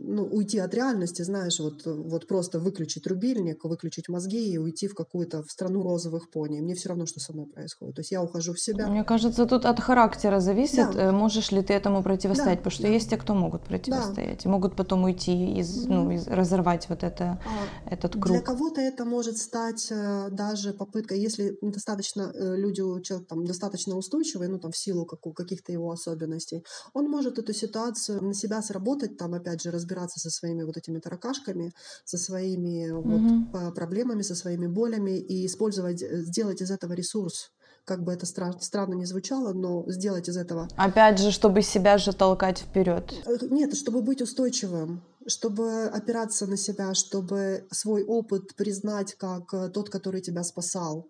ну, 0.02 0.24
уйти 0.26 0.60
от 0.60 0.74
реальности, 0.74 1.22
знаешь, 1.24 1.60
вот, 1.60 1.86
вот 1.86 2.28
просто 2.28 2.60
выключить 2.60 3.08
рубильник, 3.08 3.64
выключить 3.64 4.10
мозги 4.10 4.52
и 4.54 4.58
уйти 4.58 4.88
в 4.88 4.94
какую-то 4.96 5.44
в 5.44 5.52
страну 5.52 5.84
розовых 5.84 6.30
пони. 6.30 6.60
Мне 6.62 6.76
все 6.76 6.90
равно, 6.90 7.06
что 7.06 7.20
со 7.20 7.34
мной 7.34 7.48
происходит. 7.48 7.96
То 7.96 8.02
есть 8.02 8.12
я 8.12 8.22
ухожу 8.22 8.54
в 8.54 8.60
себя. 8.60 8.88
Мне 8.88 9.04
кажется, 9.04 9.46
тут 9.46 9.66
от 9.66 9.80
характера 9.80 10.40
зависит, 10.40 10.92
Да. 10.94 11.10
э, 11.10 11.12
можешь 11.12 11.52
ли 11.52 11.62
ты 11.62 11.74
этому 11.74 12.04
противостоять, 12.04 12.60
Да, 12.60 12.64
потому 12.64 12.72
что 12.72 12.84
да. 12.84 12.90
есть 12.90 13.10
те, 13.10 13.18
кто 13.18 13.34
могут 13.34 13.64
противостоять, 13.64 14.46
и 14.46 14.48
могут 14.48 14.76
потом 14.76 15.04
уйти, 15.04 15.58
из, 15.60 15.86
ну, 15.88 16.12
из- 16.12 16.28
разорвать 16.28 16.88
вот 16.90 17.04
это, 17.04 17.42
А, 17.46 17.90
этот 17.94 18.12
Для 18.12 18.22
круг. 18.22 18.44
кого-то 18.44 18.82
это 18.82 19.06
может 19.06 19.38
стать 19.38 19.88
э, 19.92 20.30
даже 20.32 20.74
попыткой, 20.74 21.20
если 21.20 21.58
достаточно 21.62 22.32
э, 22.34 22.56
люди, 22.56 22.82
человек 23.02 23.28
там 23.28 23.46
достаточно 23.46 23.96
устойчивый, 23.96 24.48
ну 24.48 24.60
там 24.60 24.72
в 24.72 24.78
силу 24.78 25.06
каких-то 25.06 25.72
его 25.72 25.90
особенностей, 25.92 26.64
он 26.94 27.10
может 27.10 27.40
эту 27.40 27.54
ситуацию 27.54 28.24
на 28.24 28.34
себя 28.34 28.62
сработать, 28.62 29.18
там 29.18 29.34
опять 29.34 29.62
же 29.64 29.72
разбить 29.72 29.87
разбираться 29.88 30.20
со 30.20 30.30
своими 30.30 30.64
вот 30.64 30.78
этими 30.78 31.00
таракашками, 31.00 31.72
со 32.06 32.18
своими 32.18 32.92
вот 32.92 33.22
Мгм. 33.22 33.46
по- 33.52 33.72
проблемами, 33.72 34.22
со 34.24 34.36
своими 34.36 34.68
болями 34.68 35.18
и 35.18 35.46
использовать, 35.46 36.02
э, 36.04 36.22
сделать 36.24 36.62
из 36.62 36.72
этого 36.72 36.94
ресурс. 36.94 37.52
Как 37.86 38.04
бы 38.04 38.12
это 38.12 38.26
стра- 38.26 38.60
странно 38.60 38.96
не 38.96 39.06
звучало, 39.06 39.54
но 39.54 39.84
сделать 39.88 40.28
из 40.30 40.36
этого 40.38 40.68
Опять 40.78 41.20
же, 41.20 41.32
чтобы 41.32 41.62
себя 41.62 41.98
же 41.98 42.14
толкать 42.14 42.60
вперед. 42.60 43.14
Э, 43.26 43.38
Нет, 43.50 43.76
чтобы 43.76 44.02
быть 44.02 44.22
устойчивым, 44.22 45.02
чтобы 45.28 45.86
опираться 45.86 46.48
на 46.48 46.58
себя, 46.58 46.94
чтобы 46.94 47.66
свой 47.72 48.04
опыт 48.04 48.56
признать 48.56 49.14
как 49.16 49.54
э, 49.54 49.70
тот, 49.70 49.90
который 49.90 50.22
тебя 50.22 50.44
спасал. 50.44 51.08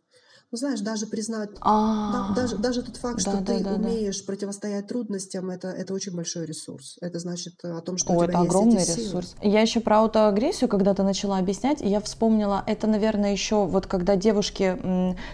Ну, 0.49 0.57
знаешь, 0.57 0.79
даже 0.79 1.07
признать, 1.07 1.49
да, 1.55 1.59
А, 1.61 2.33
даже, 2.33 2.55
даже 2.57 2.81
тот 2.81 2.95
факт, 2.95 3.19
что 3.19 3.31
да, 3.31 3.39
да, 3.41 3.53
ты 3.57 3.63
да, 3.65 3.69
да. 3.71 3.75
умеешь 3.75 4.25
противостоять 4.25 4.87
трудностям, 4.87 5.49
это, 5.49 5.67
это 5.67 5.93
очень 5.93 6.15
большой 6.15 6.45
ресурс. 6.45 6.95
Это 7.01 7.19
значит 7.19 7.55
э, 7.65 7.77
о 7.77 7.81
том, 7.81 7.97
что 7.97 8.13
О, 8.13 8.15
у 8.15 8.21
это 8.21 8.31
тебя 8.31 8.41
огромный 8.43 8.75
есть 8.75 8.89
эти 8.91 8.95
силы. 8.95 9.07
ресурс. 9.07 9.35
Я 9.41 9.59
еще 9.59 9.81
про 9.81 9.97
аутоагрессию 9.99 10.69
когда-то 10.69 11.03
начала 11.03 11.37
объяснять, 11.37 11.81
я 11.81 11.99
вспомнила, 11.99 12.63
это, 12.65 12.87
наверное, 12.87 13.33
еще 13.33 13.65
вот 13.65 13.87
когда 13.87 14.15
девушки 14.15 14.77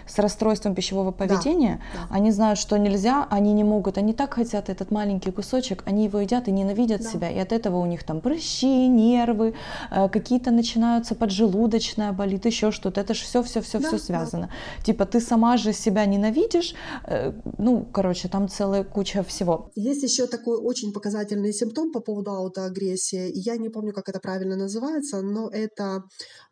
с 0.08 0.18
расстройством 0.18 0.74
пищевого 0.74 1.12
поведения, 1.12 1.80
да. 1.94 2.08
они 2.10 2.32
знают, 2.32 2.58
что 2.58 2.76
нельзя, 2.76 3.28
они 3.30 3.52
не 3.52 3.62
могут, 3.62 3.98
они 3.98 4.14
так 4.14 4.34
хотят 4.34 4.68
этот 4.68 4.90
маленький 4.90 5.30
кусочек, 5.30 5.84
они 5.86 6.06
его 6.06 6.18
едят 6.18 6.48
и 6.48 6.50
ненавидят 6.50 7.02
Да. 7.02 7.08
себя, 7.10 7.30
и 7.30 7.38
от 7.38 7.52
этого 7.52 7.76
у 7.78 7.86
них 7.86 8.02
там 8.02 8.20
прыщи, 8.20 8.88
нервы, 8.88 9.54
э, 9.92 10.08
какие-то 10.08 10.50
начинаются 10.50 11.14
поджелудочная 11.14 12.10
болит, 12.10 12.46
еще 12.46 12.72
что-то. 12.72 13.00
Это 13.00 13.14
же 13.14 13.22
все, 13.22 13.44
все, 13.44 13.60
все, 13.60 13.78
Да, 13.78 13.86
все 13.86 13.98
да. 13.98 14.02
связано. 14.02 14.50
Типа 15.04 15.12
ты 15.12 15.20
сама 15.20 15.56
же 15.56 15.72
себя 15.72 16.06
ненавидишь, 16.06 16.74
э, 17.06 17.32
ну, 17.58 17.84
короче, 17.92 18.28
там 18.28 18.48
целая 18.48 18.84
куча 18.84 19.22
всего. 19.22 19.70
Есть 19.76 20.02
еще 20.02 20.26
такой 20.26 20.56
очень 20.56 20.92
показательный 20.92 21.52
симптом 21.52 21.92
по 21.92 22.00
поводу 22.00 22.30
аутоагрессии. 22.30 23.30
Я 23.34 23.56
не 23.56 23.68
помню, 23.70 23.92
как 23.92 24.08
это 24.08 24.20
правильно 24.20 24.56
называется, 24.56 25.22
но 25.22 25.48
это 25.48 26.02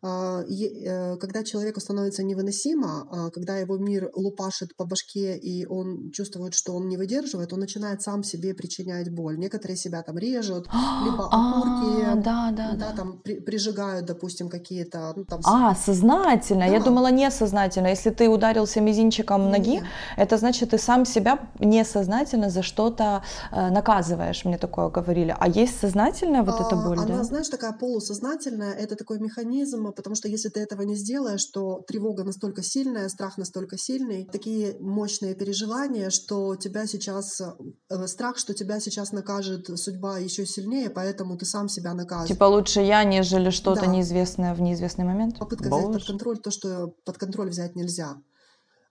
а, 0.01 0.41
э, 0.43 1.17
когда 1.17 1.43
человеку 1.43 1.79
становится 1.79 2.23
невыносимо, 2.23 3.07
а, 3.11 3.29
когда 3.29 3.57
его 3.57 3.77
мир 3.77 4.09
лупашит 4.15 4.75
по 4.77 4.85
башке, 4.85 5.37
и 5.37 5.65
он 5.65 6.11
чувствует, 6.11 6.53
что 6.53 6.73
он 6.75 6.87
не 6.89 6.97
выдерживает, 6.97 7.53
он 7.53 7.59
начинает 7.59 8.01
сам 8.01 8.23
себе 8.23 8.53
причинять 8.53 9.09
боль. 9.09 9.37
Некоторые 9.37 9.77
себя 9.77 10.01
там 10.03 10.17
режут, 10.17 10.67
либо 11.05 11.25
окурки, 11.25 12.03
А, 12.05 12.15
да, 12.15 12.51
да, 12.51 12.71
да, 12.71 12.89
да. 12.89 12.95
там 12.95 13.19
при- 13.23 13.39
прижигают, 13.39 14.05
допустим, 14.05 14.49
какие-то, 14.49 15.13
ну, 15.15 15.25
там, 15.25 15.39
А, 15.45 15.75
сознательно. 15.75 16.63
Я 16.63 16.79
думала 16.79 17.11
несознательно. 17.11 17.87
Если 17.87 18.09
ты 18.09 18.29
ударился 18.43 18.81
мизинчиком 18.81 19.49
ноги, 19.49 19.69
Не. 19.79 19.83
это 20.17 20.37
значит, 20.37 20.71
ты 20.71 20.77
сам 20.77 21.05
себя 21.05 21.39
несознательно 21.59 22.49
за 22.49 22.61
что-то 22.61 23.21
э, 23.51 23.69
наказываешь. 23.69 24.45
Мне 24.45 24.57
такое 24.57 24.89
говорили. 24.89 25.35
А 25.39 25.47
есть 25.47 25.79
сознательная 25.79 26.43
вот 26.43 26.55
эта 26.55 26.75
А, 26.75 26.87
боль, 26.87 26.97
Она, 26.97 27.17
да? 27.17 27.23
знаешь, 27.23 27.47
такая 27.49 27.71
полусознательная, 27.71 28.73
это 28.73 28.95
такой 28.95 29.19
механизм, 29.19 29.93
потому 29.95 30.15
что 30.15 30.27
если 30.27 30.49
ты 30.49 30.59
этого 30.59 30.81
не 30.81 30.95
сделаешь, 30.95 31.45
то 31.45 31.81
тревога 31.87 32.23
настолько 32.23 32.63
сильная, 32.63 33.07
страх 33.09 33.37
настолько 33.37 33.77
сильный, 33.77 34.25
такие 34.31 34.75
мощные 34.81 35.35
переживания, 35.35 36.09
что 36.09 36.55
тебя 36.55 36.85
сейчас, 36.87 37.41
э, 37.41 38.07
страх, 38.07 38.37
что 38.37 38.53
тебя 38.53 38.79
сейчас 38.79 39.13
накажет 39.13 39.67
судьба 39.79 40.17
еще 40.19 40.45
сильнее, 40.45 40.89
поэтому 40.89 41.37
ты 41.37 41.45
сам 41.45 41.69
себя 41.69 41.93
наказываешь. 41.93 42.29
Типа 42.29 42.43
лучше 42.45 42.81
я, 42.81 43.03
нежели 43.05 43.51
что-то 43.51 43.81
Да. 43.81 43.87
неизвестное 43.87 44.53
в 44.53 44.61
неизвестный 44.61 45.05
момент. 45.05 45.39
Попытка 45.39 45.69
взять 45.69 45.93
под 45.93 46.05
контроль 46.05 46.37
то, 46.39 46.51
что 46.51 46.93
под 47.05 47.17
контроль 47.17 47.49
взять 47.49 47.75
нельзя. 47.75 48.15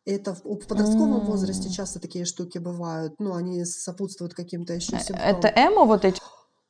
Это 0.05 0.35
в, 0.35 0.45
в 0.45 0.67
подростковом 0.67 1.21
М. 1.21 1.25
возрасте 1.27 1.71
часто 1.71 2.01
такие 2.01 2.25
штуки 2.25 2.59
бывают, 2.59 3.15
ну, 3.19 3.35
они 3.35 3.65
сопутствуют 3.65 4.35
каким-то 4.35 4.73
еще 4.75 4.97
Э, 4.97 4.99
симптомам. 4.99 5.37
Это 5.39 5.49
эмо 5.49 5.85
вот 5.85 6.05
эти? 6.05 6.21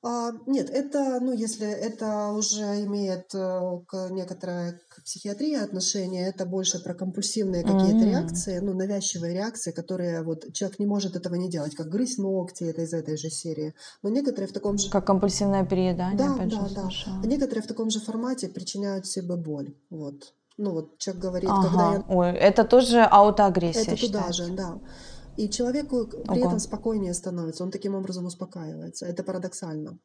А, 0.04 0.32
нет, 0.46 0.68
это, 0.68 1.20
ну, 1.20 1.32
если 1.32 1.66
это 1.68 2.32
уже 2.32 2.84
имеет 2.84 3.32
э, 3.34 3.60
к 3.86 4.08
некоторой 4.10 4.72
к 4.88 5.04
психиатрии 5.04 5.54
отношение, 5.54 6.26
это 6.28 6.44
больше 6.44 6.82
про 6.82 6.92
компульсивные 6.92 7.62
какие-то 7.62 8.04
М. 8.04 8.10
реакции, 8.10 8.58
ну, 8.58 8.74
навязчивые 8.74 9.32
реакции, 9.32 9.70
которые 9.70 10.22
вот 10.24 10.52
человек 10.54 10.80
не 10.80 10.86
может 10.86 11.14
этого 11.14 11.36
не 11.36 11.48
делать, 11.48 11.76
как 11.76 11.88
грызть 11.88 12.18
ногти, 12.18 12.64
это 12.64 12.82
из 12.82 12.92
этой 12.92 13.16
же 13.16 13.30
серии. 13.30 13.74
Но 14.02 14.10
некоторые 14.10 14.48
в 14.48 14.52
таком 14.52 14.76
же... 14.76 14.90
Как 14.90 15.06
компульсивное 15.06 15.64
переедание, 15.64 16.18
Да, 16.18 16.34
опять 16.34 16.50
да, 16.50 16.68
же, 16.68 16.74
да. 16.74 16.82
слышала. 16.82 17.22
Некоторые 17.22 17.62
в 17.62 17.66
таком 17.68 17.88
же 17.88 18.00
формате 18.00 18.48
причиняют 18.48 19.06
себе 19.06 19.36
боль. 19.36 19.72
Вот. 19.88 20.34
Ну, 20.62 20.71
вот 20.71 20.97
человек 20.99 21.23
говорит, 21.23 21.50
когда 21.50 21.69
Ага. 21.69 22.04
я 22.09 22.16
Ой, 22.16 22.31
это 22.31 22.64
тоже 22.64 23.00
аутоагрессия 23.02 23.83
это 23.83 23.90
туда 23.97 24.33
считается. 24.33 24.45
же, 24.45 24.52
да. 24.52 24.78
И 25.37 25.49
человеку 25.49 26.07
при 26.07 26.38
Ого. 26.38 26.47
этом 26.47 26.59
спокойнее 26.61 27.14
становится, 27.14 27.64
он 27.64 27.73
таким 27.73 27.97
образом 27.97 28.26
успокаивается. 28.26 29.07
Это 29.07 29.25
парадоксально. 29.25 29.99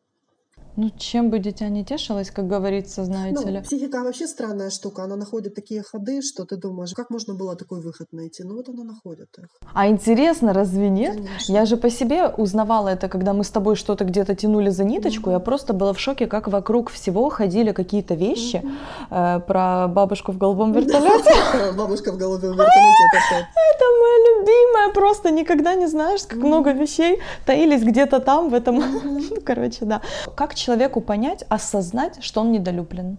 Ну, 0.80 0.92
чем 0.96 1.32
бы 1.32 1.40
дитя 1.40 1.70
не 1.70 1.84
тешилось, 1.84 2.30
как 2.30 2.48
говорится, 2.48 3.04
знаете 3.04 3.42
Ну, 3.44 3.52
ли. 3.52 3.62
психика 3.62 4.04
вообще 4.04 4.28
странная 4.28 4.70
штука. 4.70 5.04
Она 5.04 5.16
находит 5.16 5.56
такие 5.56 5.82
ходы, 5.82 6.22
что 6.22 6.46
ты 6.46 6.56
думаешь, 6.56 6.94
как 6.94 7.10
можно 7.10 7.34
было 7.34 7.56
такой 7.56 7.82
выход 7.82 8.08
найти? 8.12 8.44
Ну 8.44 8.56
вот 8.58 8.70
она 8.70 8.84
находит 8.84 9.28
их. 9.40 9.48
А 9.74 9.88
интересно, 9.88 10.54
разве 10.54 10.90
нет? 10.90 11.16
Конечно. 11.16 11.52
Я 11.52 11.66
же 11.66 11.78
по 11.78 11.90
себе 11.90 12.28
узнавала 12.28 12.90
это, 12.90 13.10
когда 13.10 13.34
мы 13.34 13.44
с 13.44 13.50
тобой 13.50 13.76
что-то 13.76 14.06
где-то 14.06 14.36
тянули 14.36 14.70
за 14.70 14.84
ниточку. 14.84 15.32
Я 15.32 15.40
просто 15.40 15.74
была 15.74 15.94
в 15.94 16.00
шоке, 16.00 16.28
как 16.28 16.48
вокруг 16.48 16.92
всего 16.92 17.30
ходили 17.30 17.72
какие-то 17.72 18.14
вещи 18.14 18.62
э, 19.10 19.40
про 19.48 19.88
бабушку 19.88 20.32
в 20.32 20.38
голубом 20.38 20.74
вертолете. 20.74 21.74
Бабушка 21.76 22.12
в 22.12 22.18
голубом 22.18 22.52
вертолете. 22.52 22.68
это 23.78 23.86
моя 24.00 24.40
любимая. 24.40 24.94
Просто 24.94 25.32
никогда 25.32 25.74
не 25.74 25.88
знаешь, 25.88 26.22
как 26.28 26.38
много 26.38 26.72
вещей 26.72 27.20
таились 27.46 27.84
где-то 27.84 28.20
там, 28.20 28.50
в 28.50 28.54
этом. 28.54 28.78
Ну, 29.30 29.42
короче, 29.44 29.86
да. 29.86 30.02
Как 30.36 30.56
человеку 30.68 31.00
понять, 31.00 31.46
осознать, 31.48 32.22
что 32.22 32.42
он 32.42 32.52
недолюблен? 32.52 33.18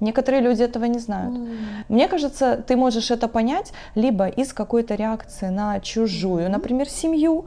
Некоторые 0.00 0.42
люди 0.42 0.62
этого 0.62 0.84
не 0.86 0.98
знают. 0.98 1.34
Мне 1.88 2.08
кажется, 2.08 2.56
ты 2.66 2.76
можешь 2.76 3.10
это 3.10 3.28
понять 3.28 3.72
либо 3.94 4.26
из 4.26 4.52
какой-то 4.52 4.94
реакции 4.94 5.48
на 5.48 5.80
чужую, 5.80 6.50
например, 6.50 6.88
семью, 6.88 7.44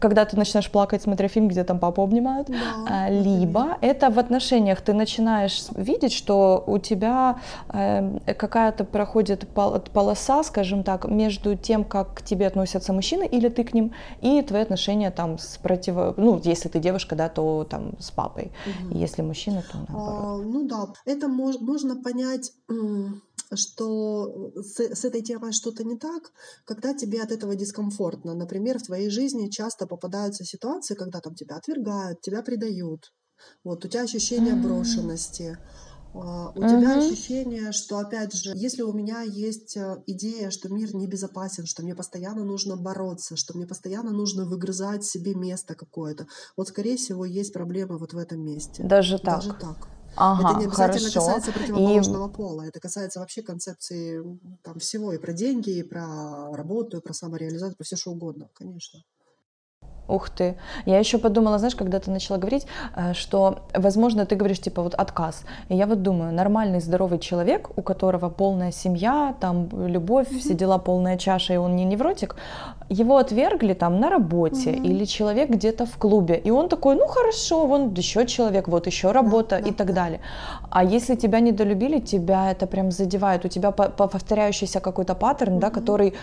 когда 0.00 0.24
ты 0.24 0.36
начинаешь 0.36 0.70
плакать, 0.70 1.02
смотря 1.02 1.28
фильм, 1.28 1.48
где 1.48 1.64
там 1.64 1.78
папу 1.78 2.02
обнимают, 2.02 2.48
Да, 2.48 2.56
А, 2.88 3.10
либо 3.10 3.78
это 3.80 4.10
в 4.10 4.18
отношениях 4.18 4.80
ты 4.80 4.92
начинаешь 4.92 5.66
видеть, 5.76 6.12
что 6.12 6.62
у 6.66 6.78
тебя 6.78 7.36
э, 7.68 8.34
какая-то 8.36 8.84
проходит 8.84 9.48
пол- 9.48 9.80
полоса, 9.92 10.42
скажем 10.44 10.82
так, 10.82 11.06
между 11.08 11.56
тем, 11.56 11.84
как 11.84 12.14
к 12.14 12.22
тебе 12.22 12.46
относятся 12.46 12.92
мужчины 12.92 13.26
или 13.26 13.48
ты 13.48 13.64
к 13.64 13.74
ним, 13.74 13.92
и 14.20 14.42
твои 14.42 14.62
отношения 14.62 15.10
там 15.10 15.38
с 15.38 15.56
противо... 15.58 16.14
Ну, 16.16 16.40
если 16.44 16.68
ты 16.68 16.78
девушка, 16.80 17.14
да, 17.16 17.28
то 17.28 17.64
там 17.64 17.92
с 17.98 18.10
папой. 18.10 18.50
Мгм. 18.66 18.98
Если 19.02 19.22
мужчина, 19.22 19.62
то 19.72 19.78
наоборот. 19.88 20.18
А, 20.18 20.42
ну 20.44 20.66
да, 20.68 20.86
это 21.06 21.26
мож- 21.28 21.58
можно 21.84 22.02
понять, 22.02 22.52
что 23.54 24.52
с, 24.56 24.80
с 24.80 25.04
этой 25.04 25.22
темой 25.22 25.52
что-то 25.52 25.84
не 25.84 25.96
так, 25.96 26.32
когда 26.64 26.94
тебе 26.94 27.22
от 27.22 27.30
этого 27.30 27.54
дискомфортно. 27.54 28.34
Например, 28.34 28.78
в 28.78 28.82
твоей 28.86 29.10
жизни 29.10 29.48
часто 29.50 29.86
попадаются 29.86 30.44
ситуации, 30.44 30.94
когда 30.94 31.20
там 31.20 31.34
тебя 31.34 31.56
отвергают, 31.56 32.20
тебя 32.20 32.42
предают. 32.42 33.12
Вот 33.62 33.84
у 33.84 33.88
тебя 33.88 34.02
ощущение 34.02 34.54
брошенности. 34.56 35.58
А, 36.14 36.52
У 36.56 36.64
тебя 36.64 36.94
Мгм. 36.94 36.98
ощущение, 36.98 37.72
что, 37.72 37.98
опять 37.98 38.32
же, 38.34 38.52
если 38.54 38.82
у 38.82 38.92
меня 38.92 39.22
есть 39.22 39.76
э, 39.76 39.96
идея, 40.06 40.50
что 40.50 40.68
мир 40.68 40.94
небезопасен, 40.94 41.66
что 41.66 41.82
мне 41.82 41.94
постоянно 41.96 42.44
нужно 42.44 42.76
бороться, 42.76 43.36
что 43.36 43.56
мне 43.56 43.66
постоянно 43.66 44.12
нужно 44.12 44.46
выгрызать 44.46 45.04
себе 45.04 45.34
место 45.34 45.74
какое-то, 45.74 46.26
вот, 46.56 46.68
скорее 46.68 46.96
всего, 46.96 47.24
есть 47.24 47.52
проблемы 47.52 47.98
вот 47.98 48.12
в 48.14 48.18
этом 48.18 48.42
месте. 48.44 48.86
Даже 48.92 49.18
так. 49.18 49.42
Даже 49.42 49.52
так. 49.52 49.88
Ага, 50.16 50.50
это 50.50 50.58
не 50.60 50.64
обязательно 50.66 51.10
хорошо. 51.10 51.20
касается 51.20 51.50
И 51.50 51.54
противоположного 51.54 52.28
пола, 52.28 52.62
это 52.62 52.80
касается 52.80 53.20
вообще 53.20 53.42
концепции 53.42 54.22
там, 54.62 54.78
всего, 54.78 55.12
и 55.12 55.18
про 55.18 55.32
деньги, 55.32 55.70
и 55.70 55.82
про 55.82 56.54
работу, 56.54 56.98
и 56.98 57.00
про 57.00 57.12
самореализацию, 57.12 57.76
про 57.76 57.84
все 57.84 57.96
что 57.96 58.12
угодно, 58.12 58.48
конечно. 58.54 59.00
Ух 60.08 60.28
ты. 60.28 60.54
Я 60.86 60.98
еще 60.98 61.18
подумала, 61.18 61.58
знаешь, 61.58 61.74
когда 61.74 61.98
ты 61.98 62.10
начала 62.10 62.38
говорить, 62.38 62.66
э, 62.96 63.14
что, 63.14 63.58
возможно, 63.74 64.26
ты 64.26 64.36
говоришь, 64.36 64.60
типа, 64.60 64.82
вот 64.82 64.94
отказ. 64.94 65.42
И 65.70 65.76
я 65.76 65.86
вот 65.86 66.02
думаю, 66.02 66.32
нормальный, 66.32 66.80
здоровый 66.80 67.18
человек, 67.18 67.70
у 67.76 67.82
которого 67.82 68.28
полная 68.28 68.70
семья, 68.72 69.34
там, 69.40 69.68
любовь, 69.86 70.28
все 70.28 70.54
дела, 70.54 70.78
полная 70.78 71.16
чаша, 71.16 71.54
и 71.54 71.56
он 71.56 71.76
не 71.76 71.84
невротик, 71.84 72.36
его 72.90 73.16
отвергли 73.16 73.72
там 73.72 73.98
на 74.00 74.10
работе, 74.10 74.70
Мгм. 74.72 74.84
или 74.84 75.04
человек 75.06 75.48
где-то 75.50 75.86
в 75.86 75.96
клубе, 75.96 76.34
и 76.36 76.50
он 76.50 76.68
такой, 76.68 76.96
ну 76.96 77.06
хорошо, 77.06 77.66
вон 77.66 77.94
еще 77.94 78.26
человек, 78.26 78.68
вот 78.68 78.86
еще 78.86 79.10
работа 79.12 79.58
да, 79.62 79.68
и 79.68 79.72
так 79.72 79.86
да. 79.86 79.92
далее. 79.94 80.20
А 80.70 80.84
если 80.84 81.14
тебя 81.16 81.40
недолюбили, 81.40 81.98
тебя 82.00 82.50
это 82.50 82.66
прям 82.66 82.90
задевает, 82.90 83.44
у 83.44 83.48
тебя 83.48 83.70
по- 83.70 83.88
по- 83.88 84.06
повторяющийся 84.08 84.80
какой-то 84.80 85.14
паттерн, 85.14 85.58
да, 85.58 85.68
Мгм. 85.68 85.74
который 85.74 86.14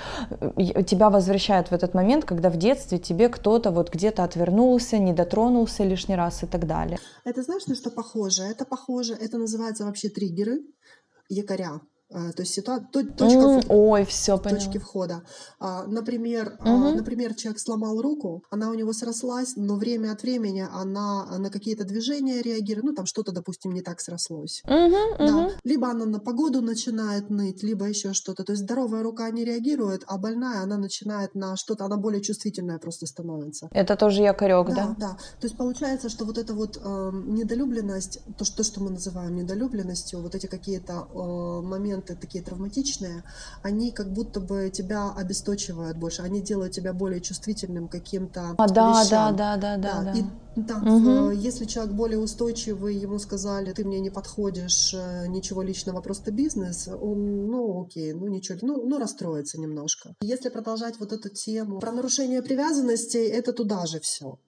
э, 0.58 0.84
тебя 0.84 1.10
возвращает 1.10 1.72
в 1.72 1.74
этот 1.74 1.96
момент, 1.96 2.26
когда 2.26 2.50
в 2.50 2.58
детстве 2.58 3.00
тебе 3.00 3.28
кто-то 3.30 3.71
вот 3.72 3.94
где-то 3.94 4.24
отвернулся, 4.24 4.98
не 4.98 5.14
дотронулся 5.14 5.84
лишний 5.84 6.16
раз 6.16 6.44
и 6.44 6.48
так 6.48 6.68
далее. 6.68 7.00
Это 7.24 7.44
знаешь, 7.44 7.68
на 7.68 7.76
что 7.76 7.90
похоже? 7.90 8.44
Это 8.44 8.66
похоже, 8.66 9.14
это 9.14 9.38
называется 9.38 9.86
вообще 9.86 10.10
триггеры, 10.10 10.62
якоря. 11.30 11.82
А, 12.14 12.32
то 12.34 12.42
есть 12.42 12.54
ситуация, 12.54 12.88
точка, 13.06 13.46
М, 13.46 13.62
Ой, 13.70 14.06
все 14.06 14.38
точки 14.38 14.78
входа. 14.78 15.24
А, 15.60 15.86
Например, 15.88 16.58
Мгм. 16.64 16.98
например, 16.98 17.34
человек 17.36 17.60
сломал 17.60 18.02
руку, 18.02 18.44
она 18.50 18.70
у 18.70 18.74
него 18.74 18.92
срослась, 18.94 19.54
но 19.56 19.76
время 19.76 20.12
от 20.12 20.24
времени 20.24 20.66
она 20.72 21.38
на 21.38 21.50
какие-то 21.50 21.84
движения 21.86 22.42
реагирует, 22.42 22.86
ну 22.86 22.94
там 22.94 23.06
что-то, 23.06 23.32
допустим, 23.32 23.72
не 23.72 23.82
так 23.82 24.02
срослось. 24.02 24.62
Мгм, 24.68 25.16
Да, 25.26 25.32
мгм. 25.48 25.52
либо 25.64 25.90
она 25.90 26.06
на 26.06 26.20
погоду 26.20 26.62
начинает 26.62 27.30
ныть, 27.30 27.64
либо 27.64 27.86
еще 27.88 28.14
что-то. 28.14 28.44
То 28.44 28.54
есть 28.54 28.64
здоровая 28.64 29.04
рука 29.04 29.30
не 29.32 29.46
реагирует, 29.46 30.04
а 30.08 30.18
больная 30.18 30.64
она 30.64 30.78
начинает 30.78 31.34
на 31.36 31.56
что-то, 31.56 31.86
она 31.86 31.98
более 31.98 32.22
чувствительная 32.22 32.78
просто 32.80 33.06
становится. 33.06 33.70
Это 33.72 33.96
тоже 33.96 34.22
якорек, 34.24 34.68
Да, 34.68 34.74
да? 34.76 34.96
да. 35.00 35.18
То 35.40 35.48
есть 35.48 35.58
получается, 35.58 36.10
что 36.10 36.26
вот 36.26 36.38
эта 36.38 36.54
вот 36.54 36.78
эм, 36.84 37.34
недолюбленность, 37.36 38.20
то, 38.38 38.44
что, 38.46 38.58
то, 38.58 38.64
что 38.64 38.84
мы 38.84 38.90
называем 38.90 39.36
недолюбленностью, 39.36 40.22
вот 40.22 40.36
эти 40.36 40.48
какие-то 40.48 40.94
э, 40.94 41.62
моменты 41.68 42.01
такие 42.02 42.44
травматичные, 42.44 43.24
они 43.64 43.92
как 43.92 44.12
будто 44.12 44.40
бы 44.40 44.70
тебя 44.74 45.12
обесточивают 45.12 45.98
больше, 45.98 46.22
они 46.22 46.42
делают 46.42 46.74
тебя 46.74 46.94
более 46.94 47.22
чувствительным 47.22 47.88
каким-то 47.88 48.56
А, 48.58 48.68
да, 48.68 48.74
да, 48.74 49.04
вещам. 49.04 49.36
да, 49.36 49.58
да, 49.58 49.78
да, 49.78 50.04
да. 50.04 50.18
И 50.18 50.24
да, 50.56 50.78
Мгм. 50.80 51.30
в- 51.30 51.32
если 51.32 51.66
человек 51.66 51.94
более 51.94 52.20
устойчивый, 52.20 52.96
ему 52.96 53.20
сказали, 53.20 53.72
ты 53.72 53.86
мне 53.86 54.00
не 54.02 54.10
подходишь, 54.10 54.94
э, 54.94 55.28
ничего 55.28 55.62
личного, 55.64 56.02
просто 56.02 56.32
бизнес, 56.32 56.88
он, 56.88 57.48
ну, 57.48 57.84
окей, 57.84 58.14
ну, 58.14 58.28
ничего, 58.28 58.58
ну, 58.62 58.86
ну, 58.86 59.00
расстроится 59.00 59.60
немножко. 59.60 60.14
Если 60.22 60.50
продолжать 60.50 61.00
вот 61.00 61.14
эту 61.14 61.30
тему 61.30 61.80
про 61.80 61.92
нарушение 61.92 62.42
привязанностей, 62.42 63.26
это 63.28 63.54
туда 63.54 63.86
же 63.86 64.00
все. 64.02 64.40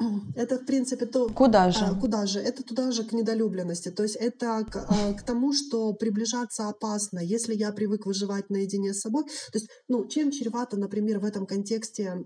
Это, 0.34 0.58
в 0.58 0.66
принципе, 0.66 1.06
то, 1.06 1.28
Куда 1.28 1.70
же? 1.70 1.84
а, 1.84 1.94
Куда 1.94 2.26
же? 2.26 2.40
Это 2.40 2.62
туда 2.62 2.90
же 2.92 3.04
к 3.04 3.12
недолюбленности. 3.12 3.90
То 3.90 4.02
есть 4.02 4.16
это 4.16 4.64
к, 4.64 4.76
а, 4.76 5.12
к 5.14 5.22
тому, 5.22 5.52
что 5.52 5.92
приближаться 5.92 6.68
опасно, 6.68 7.20
если 7.20 7.54
я 7.54 7.72
привык 7.72 8.06
выживать 8.06 8.50
наедине 8.50 8.92
с 8.92 9.00
собой. 9.00 9.24
То 9.24 9.58
есть, 9.58 9.68
ну, 9.88 10.06
чем 10.08 10.30
чревато, 10.30 10.76
например, 10.76 11.20
в 11.20 11.24
этом 11.24 11.46
контексте 11.46 12.24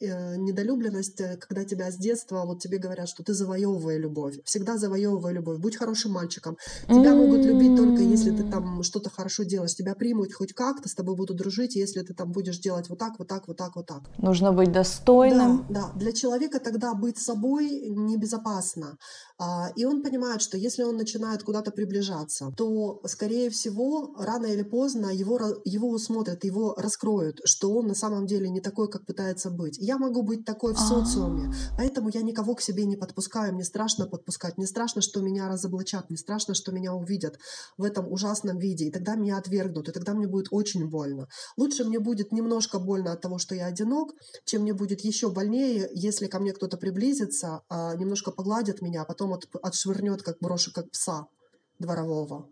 э, 0.00 0.36
недолюбленность, 0.36 1.20
э, 1.20 1.36
когда 1.36 1.64
тебя 1.64 1.90
с 1.90 1.96
детства, 1.96 2.44
вот 2.46 2.60
тебе 2.60 2.78
говорят, 2.78 3.08
что 3.08 3.22
ты 3.22 3.34
завоевывай 3.34 3.98
любовь. 3.98 4.36
Всегда 4.44 4.76
завоевывай 4.76 5.32
любовь. 5.32 5.58
Будь 5.58 5.76
хорошим 5.76 6.12
мальчиком. 6.12 6.56
Тебя 6.88 7.14
могут 7.14 7.44
любить 7.44 7.76
только 7.76 8.02
если 8.02 8.30
ты 8.30 8.44
там 8.44 8.82
что-то 8.82 9.10
хорошо 9.10 9.44
делаешь. 9.44 9.74
Тебя 9.74 9.94
примут 9.94 10.32
хоть 10.32 10.52
как-то, 10.52 10.88
с 10.88 10.94
тобой 10.94 11.16
будут 11.16 11.36
дружить, 11.36 11.76
если 11.76 12.02
ты 12.02 12.14
там 12.14 12.32
будешь 12.32 12.58
делать 12.58 12.88
вот 12.88 12.98
так, 12.98 13.18
вот 13.18 13.28
так, 13.28 13.48
вот 13.48 13.56
так, 13.56 13.76
вот 13.76 13.86
так. 13.86 14.02
Нужно 14.18 14.52
быть 14.52 14.72
достойным. 14.72 15.66
Да, 15.68 15.90
да. 15.92 15.98
Для 15.98 16.12
человека 16.12 16.60
тогда 16.60 16.94
быть 16.94 17.13
собой 17.18 17.70
небезопасно. 17.88 18.98
А, 19.38 19.70
И 19.74 19.84
он 19.84 20.02
понимает, 20.02 20.42
что 20.42 20.56
если 20.56 20.84
он 20.84 20.96
начинает 20.96 21.42
куда-то 21.42 21.72
приближаться, 21.72 22.52
то, 22.56 23.00
скорее 23.06 23.50
всего, 23.50 24.14
рано 24.16 24.46
или 24.46 24.62
поздно 24.62 25.08
его, 25.08 25.38
его 25.64 25.90
усмотрят, 25.90 26.44
его 26.44 26.74
раскроют, 26.76 27.40
что 27.44 27.72
он 27.72 27.88
на 27.88 27.94
самом 27.94 28.26
деле 28.26 28.48
не 28.48 28.60
такой, 28.60 28.88
как 28.88 29.06
пытается 29.06 29.50
быть. 29.50 29.76
Я 29.78 29.98
могу 29.98 30.22
быть 30.22 30.44
такой 30.44 30.74
в 30.74 30.78
социуме, 30.78 31.52
поэтому 31.76 32.10
я 32.14 32.22
никого 32.22 32.54
к 32.54 32.60
себе 32.60 32.84
не 32.84 32.96
подпускаю. 32.96 33.54
Мне 33.54 33.64
страшно 33.64 34.06
подпускать, 34.06 34.56
мне 34.56 34.66
страшно, 34.66 35.02
что 35.02 35.20
меня 35.20 35.48
разоблачат, 35.48 36.10
мне 36.10 36.16
страшно, 36.16 36.54
что 36.54 36.70
меня 36.70 36.94
увидят 36.94 37.38
в 37.76 37.82
этом 37.82 38.10
ужасном 38.12 38.58
виде, 38.58 38.84
и 38.84 38.92
тогда 38.92 39.16
меня 39.16 39.38
отвергнут, 39.38 39.88
и 39.88 39.92
тогда 39.92 40.14
мне 40.14 40.28
будет 40.28 40.46
очень 40.52 40.88
больно. 40.88 41.26
Лучше 41.56 41.84
мне 41.84 41.98
будет 41.98 42.30
немножко 42.30 42.78
больно 42.78 43.12
от 43.12 43.20
того, 43.20 43.38
что 43.38 43.56
я 43.56 43.66
одинок, 43.66 44.12
чем 44.44 44.62
мне 44.62 44.74
будет 44.74 45.00
еще 45.00 45.28
больнее, 45.30 45.88
если 45.92 46.28
ко 46.28 46.38
мне 46.38 46.52
кто-то 46.52 46.76
приблизится, 46.76 47.62
а, 47.68 47.96
немножко 47.96 48.30
погладит 48.30 48.80
меня, 48.80 49.02
а 49.02 49.04
потом 49.04 49.23
от- 49.32 49.48
отшвырнет, 49.62 50.22
как 50.22 50.38
брошу, 50.40 50.72
как 50.72 50.90
пса 50.90 51.26
дворового. 51.78 52.46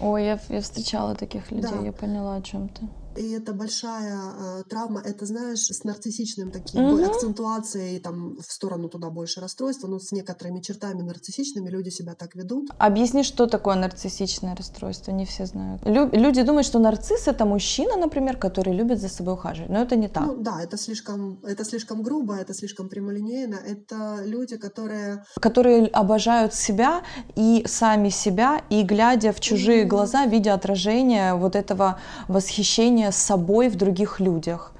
Ой, 0.00 0.24
я, 0.24 0.40
я 0.48 0.60
встречала 0.60 1.14
таких 1.14 1.50
людей, 1.52 1.70
Да. 1.70 1.80
я 1.84 1.92
поняла, 1.92 2.36
о 2.36 2.42
чем 2.42 2.68
ты. 2.68 2.88
И 3.16 3.32
это 3.32 3.52
большая 3.52 4.18
э, 4.18 4.62
травма, 4.70 5.02
это, 5.04 5.26
знаешь, 5.26 5.58
с 5.70 5.84
нарциссичным 5.84 6.50
таким 6.50 6.84
Мгм. 6.86 7.04
акцентуацией 7.04 8.00
там 8.00 8.36
в 8.40 8.52
сторону 8.52 8.88
туда 8.88 9.10
больше 9.10 9.40
расстройства, 9.40 9.86
но 9.88 9.98
с 9.98 10.12
некоторыми 10.12 10.60
чертами 10.60 11.02
нарциссичными 11.02 11.68
люди 11.68 11.90
себя 11.90 12.14
так 12.14 12.34
ведут. 12.34 12.70
Объясни, 12.78 13.22
что 13.22 13.46
такое 13.46 13.74
нарциссичное 13.76 14.54
расстройство, 14.56 15.12
не 15.12 15.24
все 15.26 15.46
знают. 15.46 15.82
Лю- 15.84 16.10
люди 16.12 16.42
думают, 16.42 16.66
что 16.66 16.78
нарцисс 16.78 17.28
это 17.28 17.44
мужчина, 17.44 17.96
например, 17.96 18.36
который 18.38 18.72
любит 18.74 19.00
за 19.00 19.08
собой 19.08 19.34
ухаживать, 19.34 19.70
но 19.70 19.82
это 19.82 19.96
не 19.96 20.08
так. 20.08 20.26
Ну 20.26 20.36
да, 20.36 20.62
это 20.62 20.76
слишком, 20.78 21.38
это 21.44 21.64
слишком 21.64 22.02
грубо, 22.02 22.34
это 22.36 22.54
слишком 22.54 22.88
прямолинейно. 22.88 23.56
Это 23.56 24.22
люди, 24.24 24.56
которые 24.56 25.24
которые 25.40 25.86
обожают 25.88 26.54
себя 26.54 27.02
и 27.36 27.64
сами 27.66 28.08
себя, 28.10 28.62
и 28.70 28.82
глядя 28.82 29.32
в 29.32 29.40
чужие 29.40 29.80
Мгм. 29.82 29.88
глаза, 29.88 30.24
видя 30.26 30.54
отражение 30.54 31.34
вот 31.34 31.56
этого 31.56 31.98
восхищения 32.28 33.01
собой 33.10 33.68
в 33.68 33.76
других 33.76 34.20
людях. 34.20 34.72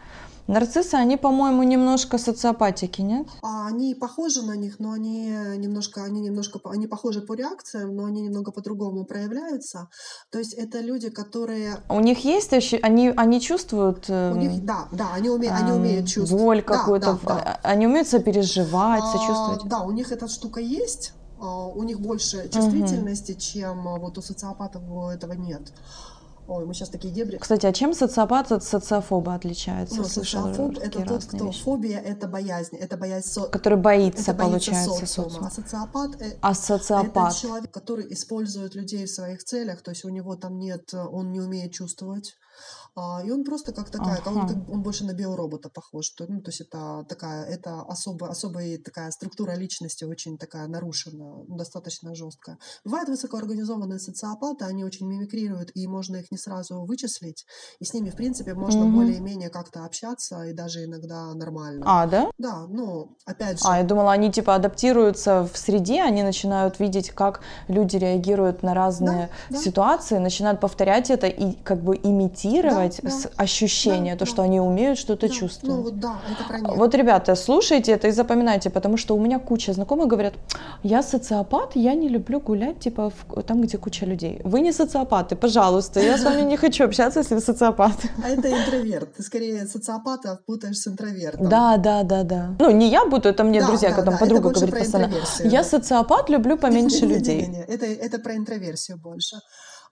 Нарциссы, 0.49 0.95
они, 0.97 1.17
по-моему, 1.17 1.63
немножко 1.63 2.19
социопатики, 2.19 3.01
нет? 3.01 3.27
а, 3.43 3.69
они 3.69 3.95
похожи 3.95 4.43
на 4.43 4.57
них, 4.57 4.81
но 4.81 4.91
они 4.91 5.29
немножко, 5.57 6.03
они 6.03 6.21
немножко, 6.21 6.59
они 6.65 6.89
похожи 6.89 7.21
по 7.21 7.35
реакциям, 7.35 7.95
но 7.95 8.05
они 8.07 8.23
немного 8.23 8.51
по-другому 8.51 9.05
проявляются. 9.05 9.89
То 10.31 10.39
есть 10.41 10.55
это 10.55 10.81
люди, 10.81 11.11
которые 11.11 11.77
У 11.89 12.01
них 12.01 12.25
есть, 12.25 12.53
они, 12.83 13.13
они 13.17 13.41
чувствуют 13.41 14.11
у 14.11 14.13
эм, 14.13 14.39
них, 14.41 14.65
да, 14.65 14.89
да, 14.91 15.15
они 15.15 15.31
умеют, 15.31 15.55
они 15.57 15.71
эм, 15.71 15.77
умеют 15.77 16.09
чувствовать. 16.09 16.43
боль 16.45 16.63
Да, 16.67 16.79
какую-то, 16.79 17.19
да, 17.23 17.35
да. 17.35 17.59
а- 17.63 17.71
они 17.73 17.87
умеют 17.87 18.09
сопереживать, 18.09 19.05
А, 19.05 19.13
сочувствовать. 19.13 19.65
Да, 19.71 19.83
у 19.83 19.93
них 19.93 20.11
эта 20.11 20.27
штука 20.27 20.61
есть. 20.61 21.13
а, 21.41 21.67
У 21.69 21.83
них 21.85 22.01
больше 22.01 22.49
чувствительности, 22.51 23.35
чем 23.35 23.87
а, 23.89 23.97
вот 23.99 24.19
у 24.19 24.23
социопатов 24.23 24.83
этого 25.15 25.35
нет. 25.35 25.73
Ой, 26.49 26.67
мы 26.67 26.75
сейчас 26.75 26.89
такие 26.89 27.15
дебри. 27.15 27.37
Кстати, 27.37 27.67
а 27.67 27.73
чем 27.73 27.95
социопат 27.95 28.51
от 28.51 28.65
социофоба 28.65 29.35
отличается? 29.35 29.97
Ну, 29.97 30.05
социофоб 30.05 30.77
это 30.79 31.05
тот, 31.05 31.25
кто 31.25 31.47
вещи. 31.47 31.63
фобия 31.63 32.01
это 32.01 32.27
боязнь, 32.27 32.77
это 32.77 32.97
боязнь 32.97 33.29
со... 33.29 33.43
Который 33.43 33.79
боится, 33.79 34.33
это 34.33 34.45
боится 34.45 34.71
получается, 34.71 35.07
социума. 35.07 35.31
социума. 35.31 35.47
А 35.47 35.51
социопат 35.51 36.21
э, 36.21 36.37
А 36.41 36.51
это 36.51 36.61
социопат? 36.61 37.37
человек, 37.37 37.71
который 37.71 38.13
использует 38.13 38.75
людей 38.75 39.07
в 39.07 39.11
своих 39.11 39.45
целях, 39.45 39.83
то 39.83 39.93
есть 39.93 40.05
у 40.05 40.09
него 40.09 40.35
там 40.35 40.59
нет, 40.59 40.93
он 40.93 41.31
не 41.31 41.41
умеет 41.41 41.73
чувствовать. 41.73 42.35
А, 42.95 43.23
и 43.25 43.31
он 43.31 43.43
просто 43.45 43.73
как 43.73 43.91
такая, 43.91 44.17
как 44.19 44.27
он, 44.27 44.43
Ага. 44.43 44.55
как- 44.55 44.69
он 44.69 44.83
больше 44.83 45.05
на 45.05 45.15
биоробота 45.15 45.71
похож. 45.71 46.11
То, 46.11 46.27
ну, 46.29 46.41
то 46.43 46.51
есть 46.51 46.61
это 46.61 47.05
такая, 47.09 47.45
это 47.47 47.81
особая, 47.83 48.31
особая 48.31 48.79
такая 48.79 49.11
структура 49.11 49.55
личности, 49.57 50.05
очень 50.05 50.37
такая 50.37 50.67
нарушена, 50.69 51.45
достаточно 51.49 52.15
жесткая. 52.15 52.59
Бывают 52.85 53.09
высокоорганизованные 53.09 53.99
социопаты, 53.99 54.67
они 54.67 54.85
очень 54.85 55.07
мимикрируют, 55.09 55.71
и 55.75 55.87
можно 55.87 56.17
их 56.17 56.31
не 56.31 56.37
сразу 56.39 56.85
вычислить. 56.85 57.47
И 57.81 57.85
с 57.85 57.95
ними, 57.95 58.11
в 58.11 58.17
принципе, 58.17 58.53
можно 58.55 58.85
Мгм. 58.85 58.95
более-менее 58.95 59.49
как-то 59.49 59.85
общаться, 59.87 60.43
и 60.45 60.53
даже 60.53 60.85
иногда 60.85 61.33
нормально. 61.35 61.85
А, 61.87 62.07
да? 62.07 62.31
Да, 62.39 62.67
ну, 62.69 63.17
опять 63.25 63.59
же, 63.59 63.65
А, 63.67 63.79
я 63.79 63.85
думала, 63.85 64.13
они 64.13 64.31
типа 64.31 64.55
адаптируются 64.55 65.49
в 65.51 65.57
среде, 65.57 66.03
они 66.03 66.23
начинают 66.23 66.79
видеть, 66.81 67.11
как 67.11 67.41
люди 67.69 67.97
реагируют 67.97 68.63
на 68.63 68.75
разные 68.75 69.29
Да, 69.49 69.57
да. 69.57 69.59
ситуации, 69.63 70.19
начинают 70.19 70.61
повторять 70.61 71.11
это 71.11 71.27
и 71.27 71.53
как 71.63 71.83
бы 71.83 71.97
имитировать 71.97 72.82
Да, 73.03 73.11
да. 73.11 73.43
ощущение, 73.43 74.15
Да, 74.15 74.19
то, 74.19 74.25
да. 74.25 74.31
что 74.31 74.43
они 74.43 74.61
умеют 74.61 74.99
что-то 74.99 75.29
да, 75.29 75.35
чувствовать. 75.35 75.77
Ну, 75.77 75.83
вот 75.83 76.01
да, 76.01 76.17
это 76.31 76.49
про 76.49 76.59
них. 76.59 76.77
Вот, 76.77 76.95
ребята, 76.95 77.35
слушайте 77.35 77.93
это 77.93 78.09
и 78.09 78.11
запоминайте, 78.13 78.71
потому 78.71 78.97
что 78.97 79.17
у 79.17 79.21
меня 79.21 79.39
куча 79.39 79.73
знакомых 79.73 80.09
говорят, 80.09 80.35
я 80.83 81.03
социопат, 81.03 81.77
я 81.77 81.95
не 81.95 82.09
люблю 82.09 82.41
гулять, 82.41 82.79
типа, 82.81 83.11
в- 83.11 83.43
там, 83.43 83.61
где 83.63 83.79
куча 83.79 84.07
людей. 84.07 84.41
Вы 84.45 84.61
не 84.61 84.73
социопаты, 84.73 85.37
пожалуйста, 85.37 86.01
я 86.01 86.17
с 86.19 86.25
вами 86.25 86.43
не 86.43 86.57
хочу 86.57 86.85
общаться, 86.85 87.21
если 87.21 87.35
вы 87.35 87.41
социопат. 87.41 87.93
А 88.25 88.29
это 88.29 88.49
интроверт. 88.49 89.15
Ты 89.17 89.23
скорее 89.23 89.67
социопата 89.67 90.39
путаешь 90.47 90.79
с 90.79 90.89
интровертом. 90.89 91.49
Да, 91.49 91.77
да, 91.77 92.03
да, 92.03 92.23
да. 92.23 92.55
Ну, 92.59 92.71
не 92.71 92.89
я 92.89 93.05
буду, 93.05 93.29
это 93.29 93.45
мне 93.45 93.61
Да, 93.61 93.67
друзья, 93.67 93.91
да, 93.91 93.95
когда 93.97 94.11
да, 94.13 94.19
подруга 94.19 94.51
говорит 94.51 94.79
постоянно, 94.79 95.15
я 95.45 95.65
социопат, 95.65 96.31
люблю 96.31 96.57
поменьше 96.57 97.07
людей. 97.07 97.49
Это 97.69 98.19
про 98.19 98.35
интроверсию 98.37 98.99
больше. 98.99 99.37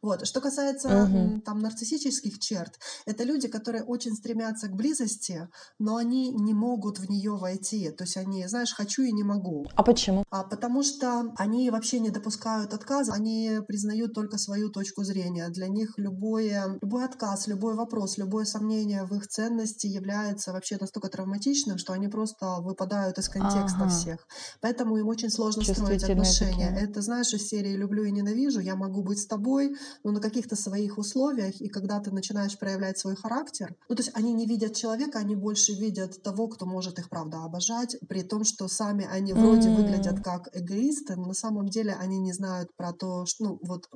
Вот. 0.02 0.26
Что 0.26 0.40
касается 0.40 0.88
м, 0.88 1.42
там 1.42 1.58
нарциссических 1.58 2.38
черт, 2.38 2.78
это 3.06 3.24
люди, 3.24 3.48
которые 3.48 3.84
очень 3.84 4.14
стремятся 4.14 4.68
к 4.68 4.74
близости, 4.74 5.48
но 5.78 5.96
они 5.96 6.30
не 6.30 6.54
могут 6.54 6.98
в 6.98 7.08
нее 7.10 7.36
войти. 7.36 7.90
То 7.90 8.04
есть 8.04 8.16
они, 8.16 8.46
знаешь, 8.48 8.72
хочу 8.74 9.02
и 9.02 9.12
не 9.12 9.22
могу. 9.24 9.66
А 9.76 9.82
почему? 9.82 10.24
А 10.30 10.44
потому 10.44 10.82
что 10.82 11.32
они 11.36 11.70
вообще 11.70 12.00
не 12.00 12.10
допускают 12.10 12.72
отказа, 12.72 13.12
они 13.12 13.58
признают 13.66 14.14
только 14.14 14.38
свою 14.38 14.70
точку 14.70 15.04
зрения. 15.04 15.48
Для 15.50 15.68
них 15.68 15.94
любое, 15.98 16.78
любой 16.80 17.04
отказ, 17.04 17.46
любой 17.46 17.74
вопрос, 17.74 18.16
любое 18.18 18.44
сомнение 18.44 19.04
в 19.04 19.14
их 19.14 19.26
ценности 19.28 19.86
является 19.86 20.52
вообще 20.52 20.76
настолько 20.80 21.08
травматичным, 21.08 21.78
что 21.78 21.92
они 21.92 22.08
просто 22.08 22.60
выпадают 22.60 23.18
из 23.18 23.28
контекста 23.28 23.84
Ага. 23.84 23.88
всех. 23.88 24.26
Поэтому 24.60 24.96
им 24.96 25.08
очень 25.08 25.30
сложно 25.30 25.62
строить 25.64 26.04
отношения. 26.04 26.68
такие. 26.70 26.88
Это, 26.88 27.02
знаешь, 27.02 27.32
из 27.34 27.48
серии 27.48 27.76
«люблю 27.76 28.04
и 28.04 28.10
ненавижу», 28.12 28.60
я 28.60 28.76
могу 28.76 29.02
быть 29.02 29.18
с 29.18 29.26
тобой, 29.26 29.74
но 30.04 30.12
на 30.12 30.20
каких-то 30.20 30.56
своих 30.56 30.98
условиях, 30.98 31.60
и 31.60 31.68
когда 31.68 32.00
ты 32.00 32.10
начинаешь 32.10 32.58
проявлять 32.58 32.98
свой 32.98 33.16
характер, 33.16 33.74
ну, 33.88 33.94
то 33.94 34.02
есть 34.02 34.14
они 34.14 34.32
не 34.32 34.46
видят 34.46 34.74
человека, 34.74 35.18
они 35.18 35.34
больше 35.34 35.72
видят 35.72 36.22
того, 36.22 36.48
кто 36.48 36.66
может 36.66 36.98
их, 36.98 37.08
правда, 37.08 37.44
обожать, 37.44 37.96
при 38.08 38.22
том, 38.22 38.44
что 38.44 38.68
сами 38.68 39.06
они 39.10 39.32
вроде 39.32 39.68
mm. 39.68 39.76
выглядят 39.76 40.22
как 40.22 40.48
эгоисты, 40.52 41.16
но 41.16 41.26
на 41.26 41.34
самом 41.34 41.68
деле 41.68 41.94
они 41.94 42.18
не 42.18 42.32
знают 42.32 42.74
про 42.76 42.92
то, 42.92 43.26
что, 43.26 43.44
ну, 43.44 43.58
вот 43.62 43.88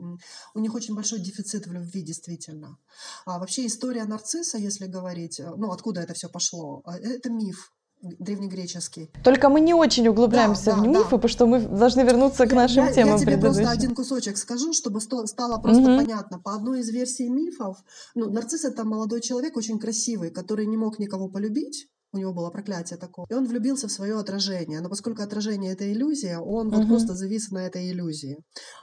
у 0.54 0.59
них 0.59 0.74
очень 0.74 0.94
большой 0.94 1.20
дефицит 1.20 1.66
в 1.66 1.72
любви, 1.72 2.02
действительно. 2.02 2.78
А 3.26 3.38
вообще 3.38 3.66
история 3.66 4.04
нарцисса, 4.04 4.59
если 4.59 4.87
говорить, 4.87 5.40
э, 5.40 5.50
ну, 5.57 5.72
откуда 5.72 6.00
это 6.00 6.14
все 6.14 6.28
пошло, 6.28 6.83
э, 6.87 6.92
это 6.92 7.30
миф 7.30 7.72
древнегреческий. 8.04 9.10
Только 9.22 9.48
мы 9.48 9.60
не 9.60 9.74
очень 9.74 10.06
углубляемся 10.08 10.66
да, 10.66 10.76
в 10.76 10.82
да, 10.82 10.88
мифы, 10.88 11.02
да. 11.02 11.16
потому 11.16 11.28
что 11.28 11.46
мы 11.46 11.60
должны 11.60 12.02
вернуться 12.02 12.46
к 12.46 12.52
нашим 12.52 12.86
я, 12.86 12.92
темам. 12.92 13.16
Я 13.16 13.18
тебе 13.18 13.38
просто 13.38 13.70
один 13.70 13.94
кусочек 13.94 14.36
скажу, 14.36 14.72
чтобы 14.72 15.00
стало 15.00 15.58
просто 15.58 15.82
угу. 15.82 15.96
понятно. 15.96 16.38
По 16.38 16.54
одной 16.54 16.80
из 16.80 16.90
версий 16.90 17.28
мифов, 17.28 17.78
ну, 18.14 18.30
нарцисс 18.30 18.64
это 18.64 18.84
молодой 18.84 19.20
человек, 19.20 19.56
очень 19.56 19.78
красивый, 19.78 20.30
который 20.30 20.66
не 20.66 20.76
мог 20.76 20.98
никого 20.98 21.28
полюбить, 21.28 21.88
у 22.14 22.18
него 22.18 22.33
было 22.33 22.50
проклятие 22.50 22.98
такое. 22.98 23.27
И 23.29 23.35
он 23.35 23.46
влюбился 23.46 23.88
в 23.88 23.92
свое 23.92 24.18
отражение. 24.18 24.81
Но 24.81 24.88
поскольку 24.88 25.22
отражение 25.22 25.72
это 25.72 25.90
иллюзия, 25.92 26.38
он 26.38 26.70
вот 26.70 26.87
просто 26.87 27.14
завис 27.14 27.50
на 27.50 27.66
этой 27.66 27.90
иллюзии. 27.90 28.38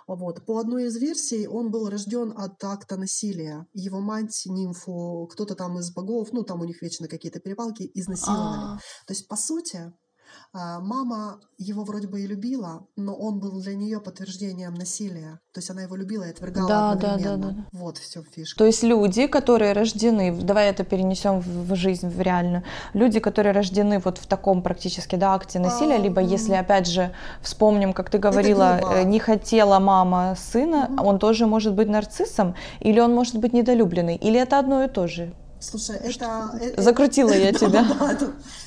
Вот. 0.07 0.45
По 0.45 0.59
одной 0.59 0.85
из 0.85 0.97
версий, 0.97 1.47
он 1.47 1.71
был 1.71 1.89
рожден 1.89 2.33
от 2.35 2.63
акта 2.63 2.97
насилия. 2.97 3.65
Его 3.73 3.99
мать, 3.99 4.43
нимфу, 4.45 5.27
кто-то 5.31 5.55
там 5.55 5.79
из 5.79 5.93
богов, 5.93 6.29
ну 6.31 6.43
там 6.43 6.61
у 6.61 6.65
них 6.65 6.81
вечно 6.81 7.07
какие-то 7.07 7.39
перепалки, 7.39 7.89
изнасиловали. 7.93 8.61
А-а-а. 8.61 8.77
То 9.07 9.13
есть, 9.13 9.27
по 9.27 9.35
сути, 9.35 9.93
мама 10.53 11.39
его 11.57 11.83
вроде 11.83 12.07
бы 12.07 12.21
и 12.21 12.27
любила, 12.27 12.85
но 12.95 13.15
он 13.15 13.39
был 13.39 13.61
для 13.61 13.75
нее 13.75 14.01
подтверждением 14.01 14.73
насилия. 14.73 15.39
То 15.53 15.59
есть 15.59 15.69
она 15.69 15.83
его 15.83 15.95
любила 15.95 16.23
и 16.23 16.31
отвергала 16.31 16.67
да, 16.67 16.91
одновременно. 16.91 17.37
Да, 17.37 17.47
да, 17.47 17.53
да. 17.53 17.65
Вот 17.71 17.97
все 17.97 18.23
фишка. 18.23 18.57
То 18.57 18.65
есть 18.65 18.83
люди, 18.83 19.27
которые 19.27 19.73
рождены, 19.73 20.37
давай 20.41 20.69
это 20.69 20.83
перенесем 20.83 21.39
в 21.39 21.75
жизнь, 21.75 22.09
в 22.09 22.19
реальную, 22.21 22.63
люди, 22.93 23.19
которые 23.19 23.53
рождены 23.53 23.99
вот 23.99 24.17
в 24.17 24.27
таком 24.27 24.61
практически 24.61 25.15
да, 25.15 25.33
акте 25.33 25.59
насилия, 25.59 25.95
а, 25.95 25.99
либо 25.99 26.21
если 26.21 26.53
опять 26.53 26.87
же 26.87 27.13
вспомним, 27.41 27.93
как 27.93 28.09
ты 28.09 28.17
говорила, 28.17 28.81
э, 28.95 29.03
не 29.03 29.19
хотела 29.19 29.79
мама 29.79 30.35
сына, 30.37 30.87
mm 30.89 31.01
он 31.01 31.19
тоже 31.19 31.47
может 31.47 31.73
быть 31.73 31.89
нарциссом, 31.89 32.55
или 32.79 32.99
он 32.99 33.13
может 33.13 33.37
быть 33.37 33.53
недолюбленный, 33.53 34.15
или 34.15 34.39
это 34.39 34.59
одно 34.59 34.83
и 34.83 34.87
то 34.87 35.07
же? 35.07 35.33
Слушай, 35.61 35.97
это... 35.97 36.51
это 36.59 36.81
Закрутила 36.81 37.31
я 37.31 37.53
тебя. 37.53 37.85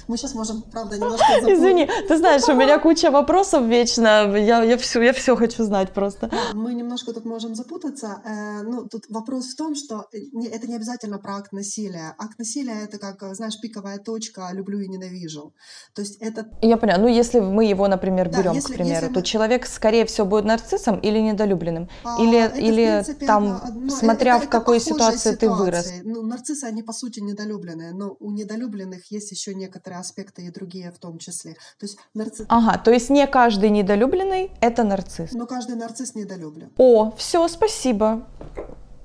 Мы 0.08 0.16
сейчас 0.16 0.34
можем, 0.34 0.62
правда, 0.62 0.96
немножко 0.96 1.24
Извини, 1.52 1.88
ты 2.08 2.16
знаешь, 2.16 2.48
у 2.48 2.54
меня 2.54 2.78
куча 2.78 3.10
вопросов 3.10 3.64
вечно, 3.64 4.36
я, 4.36 4.62
я, 4.62 4.76
все, 4.76 5.02
я 5.02 5.12
все 5.12 5.36
хочу 5.36 5.64
знать 5.64 5.92
просто. 5.92 6.30
Мы 6.54 6.74
немножко 6.74 7.12
тут 7.12 7.24
можем 7.24 7.54
запутаться. 7.54 8.22
Э, 8.24 8.62
ну, 8.62 8.88
тут 8.88 9.04
вопрос 9.08 9.46
в 9.46 9.56
том, 9.56 9.74
что 9.74 10.06
это 10.12 10.66
не 10.66 10.76
обязательно 10.76 11.18
про 11.18 11.36
акт 11.36 11.52
насилия. 11.52 12.14
Акт 12.18 12.38
насилия— 12.38 12.84
это 12.84 12.98
как, 12.98 13.34
знаешь, 13.34 13.60
пиковая 13.60 13.98
точка 13.98 14.50
«люблю 14.52 14.80
и 14.80 14.88
ненавижу». 14.88 15.52
То 15.94 16.02
есть 16.02 16.16
это... 16.20 16.46
Я 16.62 16.76
поняла. 16.76 16.98
Ну, 16.98 17.08
если 17.08 17.40
мы 17.40 17.64
его, 17.64 17.88
например, 17.88 18.28
берем, 18.28 18.44
да, 18.44 18.52
если, 18.52 18.72
к 18.72 18.76
примеру, 18.76 19.08
то 19.08 19.20
мы... 19.20 19.22
человек, 19.22 19.66
скорее 19.66 20.04
всего, 20.04 20.26
будет 20.26 20.44
нарциссом 20.44 20.98
или 20.98 21.18
недолюбленным? 21.18 21.88
А, 22.04 22.22
или 22.22 22.38
это, 22.38 22.58
или 22.58 23.02
принципе, 23.02 23.26
там, 23.26 23.60
ну, 23.74 23.90
смотря 23.90 24.36
это, 24.36 24.46
в 24.46 24.48
какой 24.48 24.80
ситуации 24.80 25.04
ситуации 25.04 25.34
ты 25.34 25.50
вырос? 25.50 25.92
Ну, 26.04 26.22
нарциссы, 26.22 26.64
они, 26.64 26.82
по 26.82 26.92
сути, 26.92 27.20
недолюбленные, 27.20 27.92
но 27.92 28.16
у 28.20 28.30
недолюбленных 28.30 29.10
есть 29.10 29.30
еще 29.30 29.54
некоторые 29.54 29.93
некоторые 29.94 29.98
аспекты 29.98 30.42
и 30.42 30.50
другие 30.50 30.90
в 30.90 30.98
том 30.98 31.18
числе. 31.18 31.54
То 31.78 31.86
есть 31.86 31.98
нарцисс... 32.14 32.46
Ага, 32.48 32.78
то 32.78 32.90
есть 32.90 33.10
не 33.10 33.26
каждый 33.26 33.70
недолюбленный— 33.70 34.50
это 34.60 34.84
нарцисс. 34.84 35.32
Но 35.32 35.46
каждый 35.46 35.76
нарцисс 35.76 36.14
недолюблен. 36.14 36.70
О, 36.78 37.10
все, 37.16 37.48
спасибо. 37.48 38.26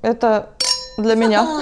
Это 0.01 0.55
для 0.97 1.15
меня. 1.23 1.61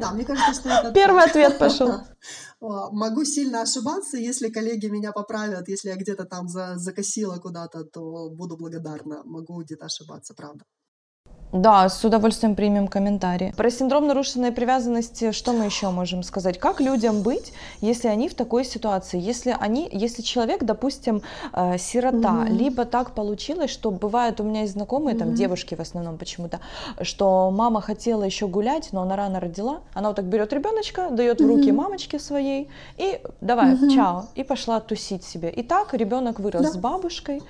Да, 0.00 0.12
мне 0.12 0.24
кажется, 0.24 0.54
что 0.54 0.68
это... 0.68 0.92
Первый 0.92 1.24
ответ 1.24 1.58
пошел. 1.58 1.92
Могу 2.60 3.24
сильно 3.24 3.62
ошибаться, 3.62 4.16
если 4.16 4.50
коллеги 4.50 4.90
меня 4.90 5.12
поправят, 5.12 5.68
если 5.68 5.90
я 5.90 5.96
где-то 5.96 6.24
там 6.24 6.48
закосила 6.48 7.36
куда-то, 7.38 7.84
то 7.84 8.30
буду 8.30 8.56
благодарна. 8.56 9.22
Могу 9.24 9.62
где-то 9.62 9.86
ошибаться, 9.86 10.34
правда. 10.34 10.64
Да, 11.52 11.88
с 11.88 12.04
удовольствием 12.04 12.54
примем 12.54 12.88
комментарии. 12.88 13.54
Про 13.56 13.70
синдром 13.70 14.06
нарушенной 14.06 14.52
привязанности 14.52 15.32
что 15.32 15.52
мы 15.54 15.64
еще 15.64 15.88
можем 15.88 16.22
сказать? 16.22 16.58
Как 16.58 16.80
людям 16.80 17.22
быть, 17.22 17.54
если 17.80 18.08
они 18.08 18.28
в 18.28 18.34
такой 18.34 18.66
ситуации? 18.66 19.18
Если 19.18 19.56
они, 19.58 19.88
если 19.90 20.20
человек, 20.20 20.64
допустим, 20.64 21.22
э, 21.54 21.78
сирота, 21.78 22.44
mm 22.44 22.58
либо 22.58 22.84
так 22.84 23.12
получилось, 23.12 23.70
что 23.70 23.90
бывает 23.90 24.40
у 24.40 24.44
меня 24.44 24.62
есть 24.62 24.74
знакомые, 24.74 25.14
mm 25.14 25.18
там 25.18 25.34
девушки 25.34 25.74
в 25.74 25.80
основном 25.80 26.18
почему-то, 26.18 26.60
что 27.02 27.50
мама 27.50 27.80
хотела 27.80 28.24
еще 28.24 28.46
гулять, 28.46 28.88
но 28.92 29.02
она 29.02 29.16
рано 29.16 29.40
родила, 29.40 29.80
она 29.94 30.08
вот 30.08 30.16
так 30.16 30.26
берет 30.26 30.52
ребеночка, 30.52 31.08
дает 31.10 31.40
в 31.40 31.46
руки 31.46 31.72
мамочке 31.72 32.18
своей 32.18 32.68
и 32.98 33.20
давай, 33.40 33.74
mm 33.74 33.94
чао, 33.94 34.26
и 34.34 34.44
пошла 34.44 34.80
тусить 34.80 35.24
себе. 35.24 35.50
И 35.50 35.62
так 35.62 35.94
ребенок 35.94 36.40
вырос 36.40 36.62
да. 36.62 36.70
с 36.72 36.76
бабушкой 36.76 37.42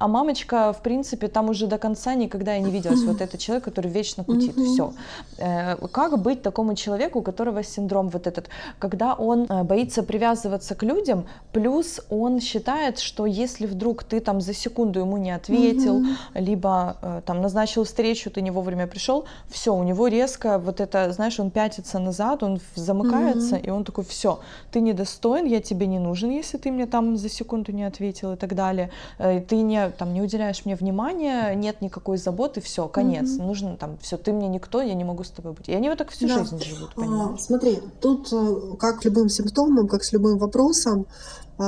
а 0.00 0.08
мамочка, 0.08 0.72
в 0.72 0.80
принципе, 0.80 1.28
там 1.28 1.50
уже 1.50 1.66
до 1.66 1.76
конца 1.76 2.14
никогда 2.14 2.56
и 2.56 2.62
не 2.62 2.70
виделась. 2.70 3.02
Вот 3.02 3.20
это 3.20 3.36
человек, 3.36 3.64
который 3.64 3.90
вечно 3.90 4.24
кутит. 4.24 4.54
Все. 4.56 4.94
Э, 5.36 5.76
как 5.92 6.18
быть 6.18 6.42
такому 6.42 6.74
человеку, 6.74 7.18
у 7.18 7.22
которого 7.22 7.62
синдром 7.62 8.08
вот 8.08 8.26
этот, 8.26 8.48
когда 8.78 9.12
он 9.12 9.46
э, 9.48 9.62
боится 9.62 10.02
привязываться 10.02 10.74
к 10.74 10.82
людям, 10.82 11.26
плюс 11.52 12.00
он 12.08 12.40
считает, 12.40 12.98
что 12.98 13.26
если 13.26 13.66
вдруг 13.66 14.02
ты 14.04 14.20
там 14.20 14.40
за 14.40 14.54
секунду 14.54 15.00
ему 15.00 15.18
не 15.18 15.32
ответил, 15.32 16.02
либо 16.34 16.96
э, 17.02 17.20
там 17.26 17.42
назначил 17.42 17.84
встречу, 17.84 18.30
ты 18.30 18.40
не 18.40 18.50
вовремя 18.50 18.86
пришел, 18.86 19.26
все, 19.50 19.74
у 19.74 19.82
него 19.82 20.08
резко 20.08 20.58
вот 20.58 20.80
это, 20.80 21.12
знаешь, 21.12 21.38
он 21.38 21.50
пятится 21.50 21.98
назад, 21.98 22.42
он 22.42 22.58
замыкается, 22.74 23.56
и 23.56 23.68
он 23.68 23.84
такой, 23.84 24.04
все, 24.04 24.40
ты 24.72 24.80
недостоин, 24.80 25.44
я 25.44 25.60
тебе 25.60 25.86
не 25.86 25.98
нужен, 25.98 26.30
если 26.30 26.56
ты 26.56 26.70
мне 26.70 26.86
там 26.86 27.18
за 27.18 27.28
секунду 27.28 27.72
не 27.72 27.84
ответил 27.84 28.32
и 28.32 28.36
так 28.36 28.54
далее. 28.54 28.90
Ты 29.18 29.56
не 29.56 29.89
там 29.96 30.12
не 30.12 30.22
уделяешь 30.22 30.64
мне 30.64 30.76
внимания, 30.76 31.54
нет 31.54 31.80
никакой 31.80 32.18
заботы, 32.18 32.60
все, 32.60 32.88
конец. 32.88 33.28
Mm-hmm. 33.28 33.46
Нужно 33.46 33.76
там, 33.76 33.98
все, 33.98 34.16
ты 34.16 34.32
мне 34.32 34.48
никто, 34.48 34.80
я 34.80 34.94
не 34.94 35.04
могу 35.04 35.24
с 35.24 35.30
тобой 35.30 35.52
быть. 35.52 35.68
И 35.68 35.74
они 35.74 35.88
вот 35.88 35.98
так 35.98 36.10
всю 36.10 36.28
да. 36.28 36.38
жизнь 36.38 36.62
живут, 36.62 36.90
а, 36.96 37.00
понимаешь? 37.00 37.30
А, 37.34 37.38
смотри, 37.38 37.78
тут 38.00 38.32
э, 38.32 38.76
как 38.78 39.02
с 39.02 39.04
любым 39.04 39.28
симптомом, 39.28 39.88
как 39.88 40.04
с 40.04 40.12
любым 40.12 40.38
вопросом, 40.38 41.06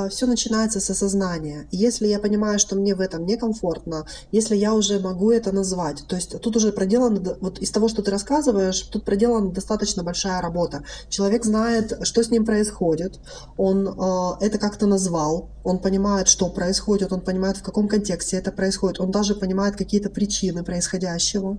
все 0.09 0.25
начинается 0.25 0.79
с 0.79 0.89
осознания. 0.89 1.67
Если 1.71 2.07
я 2.07 2.19
понимаю, 2.19 2.59
что 2.59 2.75
мне 2.75 2.95
в 2.95 3.01
этом 3.01 3.25
некомфортно, 3.25 4.05
если 4.31 4.55
я 4.55 4.73
уже 4.73 4.99
могу 4.99 5.31
это 5.31 5.51
назвать, 5.51 6.03
то 6.07 6.15
есть 6.15 6.39
тут 6.39 6.55
уже 6.55 6.71
проделана, 6.71 7.37
вот 7.41 7.59
из 7.59 7.71
того, 7.71 7.87
что 7.87 8.01
ты 8.01 8.11
рассказываешь, 8.11 8.79
тут 8.81 9.05
проделана 9.05 9.51
достаточно 9.51 10.03
большая 10.03 10.41
работа. 10.41 10.83
Человек 11.09 11.45
знает, 11.45 11.99
что 12.01 12.23
с 12.23 12.31
ним 12.31 12.45
происходит, 12.45 13.19
он 13.57 13.87
э, 13.87 14.45
это 14.45 14.57
как-то 14.57 14.87
назвал, 14.87 15.49
он 15.63 15.79
понимает, 15.79 16.27
что 16.27 16.49
происходит, 16.49 17.13
он 17.13 17.21
понимает, 17.21 17.57
в 17.57 17.63
каком 17.63 17.87
контексте 17.87 18.37
это 18.37 18.51
происходит, 18.51 18.99
он 18.99 19.11
даже 19.11 19.35
понимает 19.35 19.75
какие-то 19.75 20.09
причины 20.09 20.63
происходящего. 20.63 21.57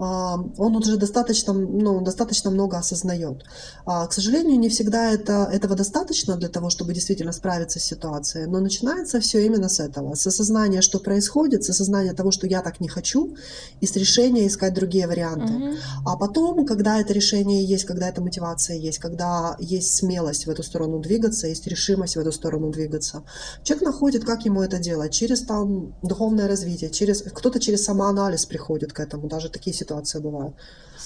Э, 0.00 0.02
он 0.58 0.76
уже 0.76 0.96
достаточно, 0.96 1.52
ну, 1.52 2.00
достаточно 2.00 2.50
много 2.50 2.78
осознает. 2.78 3.44
Э, 3.86 4.06
к 4.08 4.12
сожалению, 4.12 4.58
не 4.58 4.68
всегда 4.68 5.12
это, 5.12 5.48
этого 5.52 5.76
достаточно 5.76 6.36
для 6.36 6.48
того, 6.48 6.70
чтобы 6.70 6.94
действительно 6.94 7.32
справиться 7.32 7.50
справиться 7.50 7.78
с 7.80 7.84
ситуацией. 7.84 8.46
Но 8.46 8.60
начинается 8.60 9.18
все 9.20 9.44
именно 9.46 9.68
с 9.68 9.80
этого, 9.80 10.14
с 10.14 10.26
осознания, 10.26 10.82
что 10.82 10.98
происходит, 10.98 11.64
с 11.64 11.70
осознания 11.70 12.14
того, 12.14 12.30
что 12.30 12.46
я 12.46 12.62
так 12.62 12.80
не 12.80 12.88
хочу, 12.88 13.34
и 13.82 13.86
с 13.86 13.96
решения 13.96 14.46
искать 14.46 14.74
другие 14.74 15.06
варианты. 15.06 15.52
Угу. 15.52 15.74
А 16.06 16.16
потом, 16.16 16.66
когда 16.66 17.00
это 17.00 17.12
решение 17.12 17.64
есть, 17.64 17.84
когда 17.84 18.08
эта 18.08 18.20
мотивация 18.20 18.76
есть, 18.76 18.98
когда 18.98 19.56
есть 19.58 19.94
смелость 19.96 20.46
в 20.46 20.50
эту 20.50 20.62
сторону 20.62 20.98
двигаться, 21.00 21.48
есть 21.48 21.66
решимость 21.66 22.16
в 22.16 22.20
эту 22.20 22.32
сторону 22.32 22.70
двигаться, 22.70 23.22
человек 23.62 23.86
находит, 23.86 24.24
как 24.24 24.44
ему 24.44 24.62
это 24.62 24.78
делать, 24.78 25.12
через 25.12 25.40
там 25.42 25.92
духовное 26.02 26.48
развитие, 26.48 26.90
через 26.90 27.22
кто-то 27.22 27.58
через 27.58 27.84
самоанализ 27.84 28.46
приходит 28.46 28.92
к 28.92 29.00
этому, 29.00 29.28
даже 29.28 29.48
такие 29.48 29.74
ситуации 29.74 29.89
бывают. 30.20 30.54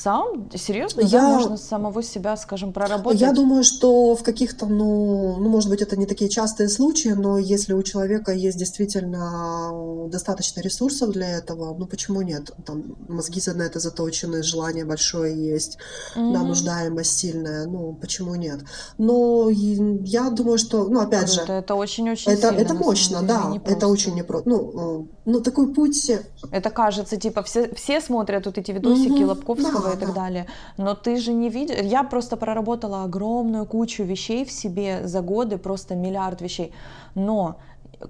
Сам? 0.05 0.51
Серьезно? 0.55 1.01
Я... 1.01 1.23
Да, 1.23 1.29
можно 1.31 1.57
самого 1.57 2.03
себя, 2.03 2.37
скажем, 2.37 2.75
проработать? 2.75 3.23
Я 3.23 3.33
думаю, 3.33 3.65
что 3.65 4.15
в 4.15 4.23
каких-то, 4.23 4.67
ну, 4.67 5.39
ну, 5.39 5.49
может 5.49 5.71
быть, 5.71 5.81
это 5.81 5.97
не 5.97 6.05
такие 6.05 6.29
частые 6.29 6.69
случаи, 6.69 7.09
но 7.09 7.39
если 7.39 7.73
у 7.73 7.83
человека 7.83 8.33
есть 8.33 8.59
действительно 8.59 10.09
достаточно 10.11 10.61
ресурсов 10.61 11.11
для 11.13 11.39
этого, 11.39 11.75
ну, 11.79 11.87
почему 11.87 12.21
нет? 12.21 12.51
Там 12.67 12.97
мозги 13.09 13.41
на 13.55 13.63
это 13.63 13.81
заточены, 13.81 14.43
желание 14.43 14.85
большое 14.85 15.35
есть, 15.35 15.79
mm-hmm. 16.15 16.33
да, 16.35 16.43
нуждаемость 16.43 17.19
сильная, 17.19 17.67
ну, 17.67 17.95
почему 17.99 18.35
нет? 18.35 18.61
Но 18.99 19.49
я 19.49 20.29
думаю, 20.29 20.59
что, 20.59 20.85
ну, 20.85 21.01
опять 21.01 21.35
Круто, 21.35 21.47
же... 21.47 21.53
Это 21.53 21.75
очень-очень 21.75 22.31
это, 22.31 22.49
сильно, 22.49 22.61
Это 22.61 22.75
мощно, 22.75 23.21
деле, 23.21 23.33
да, 23.33 23.73
это 23.73 23.89
очень 23.89 24.15
непросто. 24.15 24.51
Ну, 24.51 25.05
э, 25.05 25.07
ну, 25.25 25.41
такой 25.41 25.73
путь... 25.73 26.13
Это 26.51 26.69
кажется, 26.69 27.17
типа, 27.17 27.43
все, 27.43 27.75
все 27.75 28.03
смотрят 28.03 28.45
вот 28.45 28.59
эти 28.59 28.71
видосики 28.71 29.23
mm-hmm. 29.23 29.27
Лобковского, 29.27 29.94
да, 29.94 29.94
и 29.95 29.99
так 30.01 30.09
да. 30.09 30.15
далее. 30.15 30.47
Но 30.77 30.95
ты 30.95 31.17
же 31.17 31.33
не 31.33 31.49
видишь... 31.49 31.79
Я 31.83 32.05
просто 32.05 32.37
проработала 32.37 33.05
огромную 33.05 33.67
кучу 33.67 34.03
вещей 34.05 34.45
в 34.45 34.51
себе 34.53 35.07
за 35.07 35.21
годы, 35.21 35.59
просто 35.59 35.95
миллиард 35.95 36.41
вещей. 36.43 36.73
Но 37.15 37.57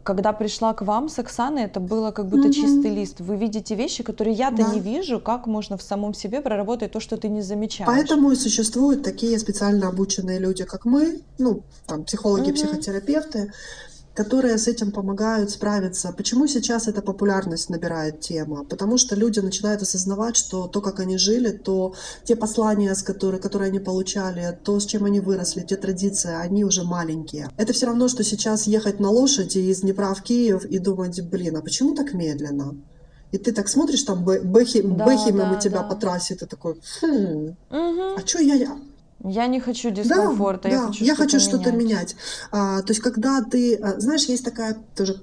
когда 0.02 0.32
пришла 0.32 0.72
к 0.74 0.82
вам 0.82 1.08
с 1.08 1.18
Оксаной, 1.18 1.64
это 1.64 1.78
было 1.78 2.10
как 2.10 2.26
будто 2.26 2.48
Мгм. 2.48 2.52
чистый 2.52 2.90
лист. 2.90 3.20
Вы 3.20 3.36
видите 3.36 3.74
вещи, 3.76 4.02
которые 4.02 4.34
я-то 4.34 4.56
Да. 4.56 4.72
не 4.74 4.80
вижу, 4.80 5.20
как 5.20 5.46
можно 5.46 5.76
в 5.76 5.82
самом 5.82 6.14
себе 6.14 6.40
проработать 6.40 6.90
то, 6.92 7.00
что 7.00 7.16
ты 7.16 7.28
не 7.28 7.42
замечаешь. 7.42 7.86
Поэтому 7.86 8.32
и 8.32 8.36
существуют 8.36 9.02
такие 9.04 9.38
специально 9.38 9.88
обученные 9.88 10.38
люди, 10.40 10.64
как 10.64 10.84
мы, 10.84 11.20
ну, 11.38 11.62
там, 11.86 12.04
психологи, 12.04 12.46
Мгм. 12.50 12.54
психотерапевты, 12.54 13.52
которые 14.14 14.58
с 14.58 14.68
этим 14.68 14.92
помогают 14.92 15.50
справиться. 15.50 16.12
Почему 16.16 16.46
сейчас 16.46 16.86
эта 16.88 17.02
популярность 17.02 17.68
набирает 17.68 18.20
тема? 18.20 18.64
Потому 18.64 18.96
что 18.96 19.16
люди 19.16 19.40
начинают 19.40 19.82
осознавать, 19.82 20.36
что 20.36 20.68
то, 20.68 20.80
как 20.80 21.00
они 21.00 21.18
жили, 21.18 21.50
то 21.50 21.94
те 22.24 22.36
послания, 22.36 22.94
с 22.94 23.02
которые, 23.02 23.40
которые 23.40 23.68
они 23.70 23.80
получали, 23.80 24.56
то, 24.64 24.78
с 24.78 24.86
чем 24.86 25.04
они 25.04 25.20
выросли, 25.20 25.62
те 25.62 25.76
традиции, 25.76 26.32
они 26.32 26.64
уже 26.64 26.84
маленькие. 26.84 27.48
Это 27.56 27.72
все 27.72 27.86
равно, 27.86 28.08
что 28.08 28.22
сейчас 28.22 28.66
ехать 28.68 29.00
на 29.00 29.10
лошади 29.10 29.58
из 29.58 29.80
Днепра 29.80 30.14
в 30.14 30.22
Киев 30.22 30.64
и 30.64 30.78
думать, 30.78 31.20
блин, 31.22 31.56
а 31.56 31.62
почему 31.62 31.94
так 31.94 32.14
медленно? 32.14 32.76
И 33.32 33.38
ты 33.38 33.50
так 33.52 33.68
смотришь, 33.68 34.04
там 34.04 34.24
бэ- 34.24 34.42
бэхи, 34.42 34.80
Да, 34.82 35.06
бэхи 35.06 35.30
мимо 35.32 35.54
да, 35.54 35.60
тебя 35.60 35.80
да. 35.82 35.88
по 35.88 35.96
трассе, 35.96 36.36
ты 36.36 36.46
такой, 36.46 36.74
хм, 37.00 37.56
Мгм. 37.70 38.16
а 38.16 38.20
что 38.24 38.38
я... 38.38 38.78
Я 39.24 39.46
не 39.46 39.58
хочу 39.58 39.90
Да, 39.90 40.02
дискомфорта, 40.02 40.68
я 40.68 40.80
да, 40.80 40.86
хочу 40.88 41.04
я 41.04 41.14
что-то 41.14 41.32
хочу 41.32 41.40
что-то 41.40 41.72
менять. 41.72 41.84
менять. 41.84 42.16
А, 42.52 42.82
то 42.82 42.90
есть, 42.90 43.00
когда 43.00 43.42
ты, 43.42 43.74
а, 43.76 43.98
знаешь, 43.98 44.24
есть 44.24 44.44
такая 44.44 44.76
тоже 44.94 45.22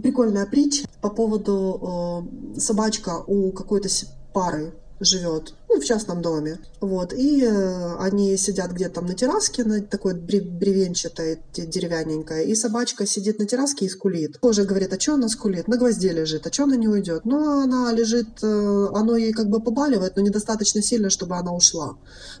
прикольная 0.00 0.46
притча 0.46 0.86
по 1.00 1.10
поводу 1.10 2.24
э, 2.56 2.60
собачка 2.60 3.22
у 3.26 3.50
какой-то 3.50 3.88
пары 4.32 4.72
живет, 5.04 5.54
ну, 5.68 5.80
в 5.80 5.84
частном 5.84 6.22
доме, 6.22 6.58
вот, 6.80 7.12
и 7.12 7.44
э, 7.44 7.94
они 7.98 8.36
сидят 8.36 8.72
где-то 8.72 8.94
там 8.96 9.06
на 9.06 9.14
терраске, 9.14 9.64
на 9.64 9.80
такой 9.82 10.14
бре- 10.14 10.40
бревенчатой, 10.42 11.38
де- 11.54 11.66
деревянненькой, 11.66 12.46
и 12.46 12.54
собачка 12.54 13.06
сидит 13.06 13.38
на 13.38 13.46
терраске 13.46 13.86
и 13.86 13.88
скулит. 13.88 14.38
Тоже 14.40 14.64
говорит, 14.64 14.92
а 14.92 15.00
что 15.00 15.14
она 15.14 15.28
скулит? 15.28 15.68
На 15.68 15.76
гвозде 15.76 16.12
лежит, 16.12 16.46
а 16.46 16.52
что 16.52 16.64
она 16.64 16.76
не 16.76 16.88
уйдет? 16.88 17.24
Ну, 17.24 17.62
она 17.62 17.92
лежит, 17.92 18.28
э, 18.42 18.88
оно 18.94 19.16
ей 19.16 19.32
как 19.32 19.48
бы 19.48 19.60
побаливает, 19.60 20.16
но 20.16 20.22
недостаточно 20.22 20.82
сильно, 20.82 21.10
чтобы 21.10 21.36
она 21.36 21.52
ушла. 21.52 21.90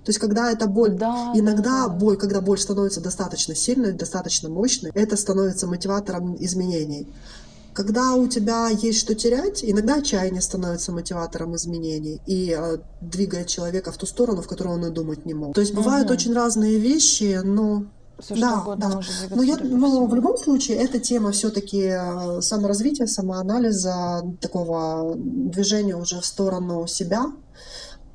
То 0.04 0.08
есть, 0.08 0.18
когда 0.18 0.50
эта 0.50 0.66
боль 0.66 0.92
Да, 0.96 1.32
Иногда 1.34 1.62
да, 1.62 1.88
да. 1.88 1.88
боль, 1.88 2.16
когда 2.16 2.40
боль 2.40 2.58
становится 2.58 3.00
достаточно 3.00 3.54
сильной, 3.54 3.92
достаточно 3.92 4.48
мощной, 4.48 4.90
это 4.94 5.16
становится 5.16 5.66
мотиватором 5.66 6.36
изменений. 6.44 7.06
Когда 7.74 8.14
у 8.14 8.26
тебя 8.28 8.68
есть 8.68 8.98
что 8.98 9.14
терять, 9.14 9.64
иногда 9.64 9.96
отчаяние 9.96 10.42
становится 10.42 10.92
мотиватором 10.92 11.56
изменений 11.56 12.20
и 12.26 12.54
э, 12.58 12.78
двигает 13.00 13.46
человека 13.46 13.92
в 13.92 13.96
ту 13.96 14.06
сторону, 14.06 14.42
в 14.42 14.46
которую 14.46 14.76
он 14.76 14.86
и 14.86 14.90
думать 14.90 15.24
не 15.24 15.34
мог. 15.34 15.54
То 15.54 15.60
есть 15.62 15.74
бывают 15.74 16.06
Мгм. 16.08 16.14
очень 16.16 16.32
разные 16.34 16.78
вещи, 16.78 17.40
но 17.42 17.84
Все 18.20 18.34
Да, 18.36 18.50
что 18.52 18.60
угодно 18.60 18.88
да. 18.88 18.94
может 18.96 19.10
двигаться 19.18 19.36
но, 19.36 19.42
я, 19.42 19.56
но 19.58 20.06
в 20.06 20.14
любом 20.14 20.36
случае 20.36 20.76
эта 20.76 21.00
тема 21.00 21.32
все-таки 21.32 21.92
саморазвития, 22.40 23.06
самоанализа, 23.06 24.22
такого 24.40 25.14
движения 25.16 25.96
уже 25.96 26.20
в 26.20 26.26
сторону 26.26 26.86
себя, 26.86 27.32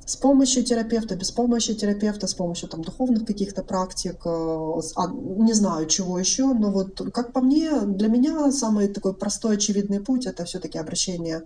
с 0.08 0.16
помощью 0.16 0.64
терапевта, 0.64 1.16
без 1.16 1.30
помощи 1.30 1.74
терапевта, 1.74 2.26
с 2.26 2.32
помощью 2.32 2.70
там 2.70 2.82
духовных 2.82 3.26
каких-то 3.26 3.62
практик, 3.62 4.16
э, 4.24 4.80
а, 4.96 5.06
не 5.08 5.52
знаю 5.52 5.86
чего 5.86 6.18
еще, 6.18 6.46
но 6.54 6.70
вот 6.70 7.12
как 7.12 7.34
по 7.34 7.42
мне, 7.42 7.82
для 7.82 8.08
меня 8.08 8.50
самый 8.50 8.88
такой 8.88 9.12
простой 9.12 9.56
очевидный 9.56 10.00
путь 10.00 10.24
это 10.24 10.46
все-таки 10.46 10.78
обращение 10.78 11.42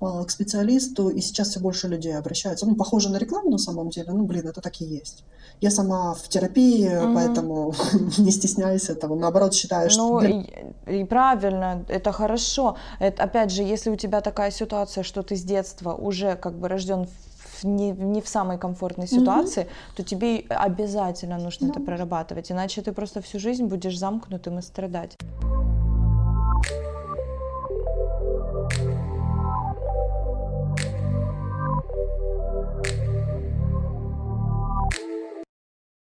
э, 0.00 0.24
к 0.24 0.30
специалисту, 0.30 1.08
и 1.08 1.20
сейчас 1.20 1.48
все 1.48 1.58
больше 1.60 1.88
людей 1.88 2.16
обращаются. 2.16 2.66
Ну, 2.66 2.76
похоже 2.76 3.10
на 3.10 3.16
рекламу 3.18 3.50
на 3.50 3.58
самом 3.58 3.88
деле, 3.88 4.12
ну, 4.12 4.24
блин, 4.26 4.46
это 4.46 4.60
так 4.60 4.80
и 4.80 4.84
есть. 4.84 5.24
Я 5.60 5.72
сама 5.72 6.14
в 6.14 6.28
терапии, 6.28 6.88
Мгм. 6.88 7.14
поэтому 7.14 7.74
не 8.18 8.30
стесняюсь 8.30 8.88
этого. 8.90 9.16
Наоборот, 9.16 9.54
считаю, 9.54 9.90
что 9.90 10.20
Ну 10.20 10.20
и, 10.20 11.00
и 11.00 11.04
правильно, 11.04 11.84
это 11.88 12.12
хорошо. 12.12 12.76
Это, 13.00 13.24
опять 13.24 13.50
же, 13.50 13.64
если 13.64 13.90
у 13.90 13.96
тебя 13.96 14.20
такая 14.20 14.52
ситуация, 14.52 15.02
что 15.02 15.24
ты 15.24 15.34
с 15.34 15.42
детства 15.42 15.94
уже 15.94 16.36
как 16.36 16.56
бы 16.60 16.68
рожден 16.68 17.06
в 17.06 17.27
не, 17.64 17.90
не 17.92 18.20
в 18.20 18.28
самой 18.28 18.58
комфортной 18.58 19.06
ситуации, 19.06 19.66
то 19.96 20.02
тебе 20.02 20.44
обязательно 20.48 21.38
нужно 21.38 21.68
это 21.70 21.80
Ну. 21.80 21.86
прорабатывать, 21.86 22.50
иначе 22.52 22.82
ты 22.82 22.92
просто 22.92 23.20
всю 23.20 23.38
жизнь 23.38 23.64
будешь 23.66 23.98
замкнутым 23.98 24.58
и 24.58 24.62
страдать. 24.62 25.16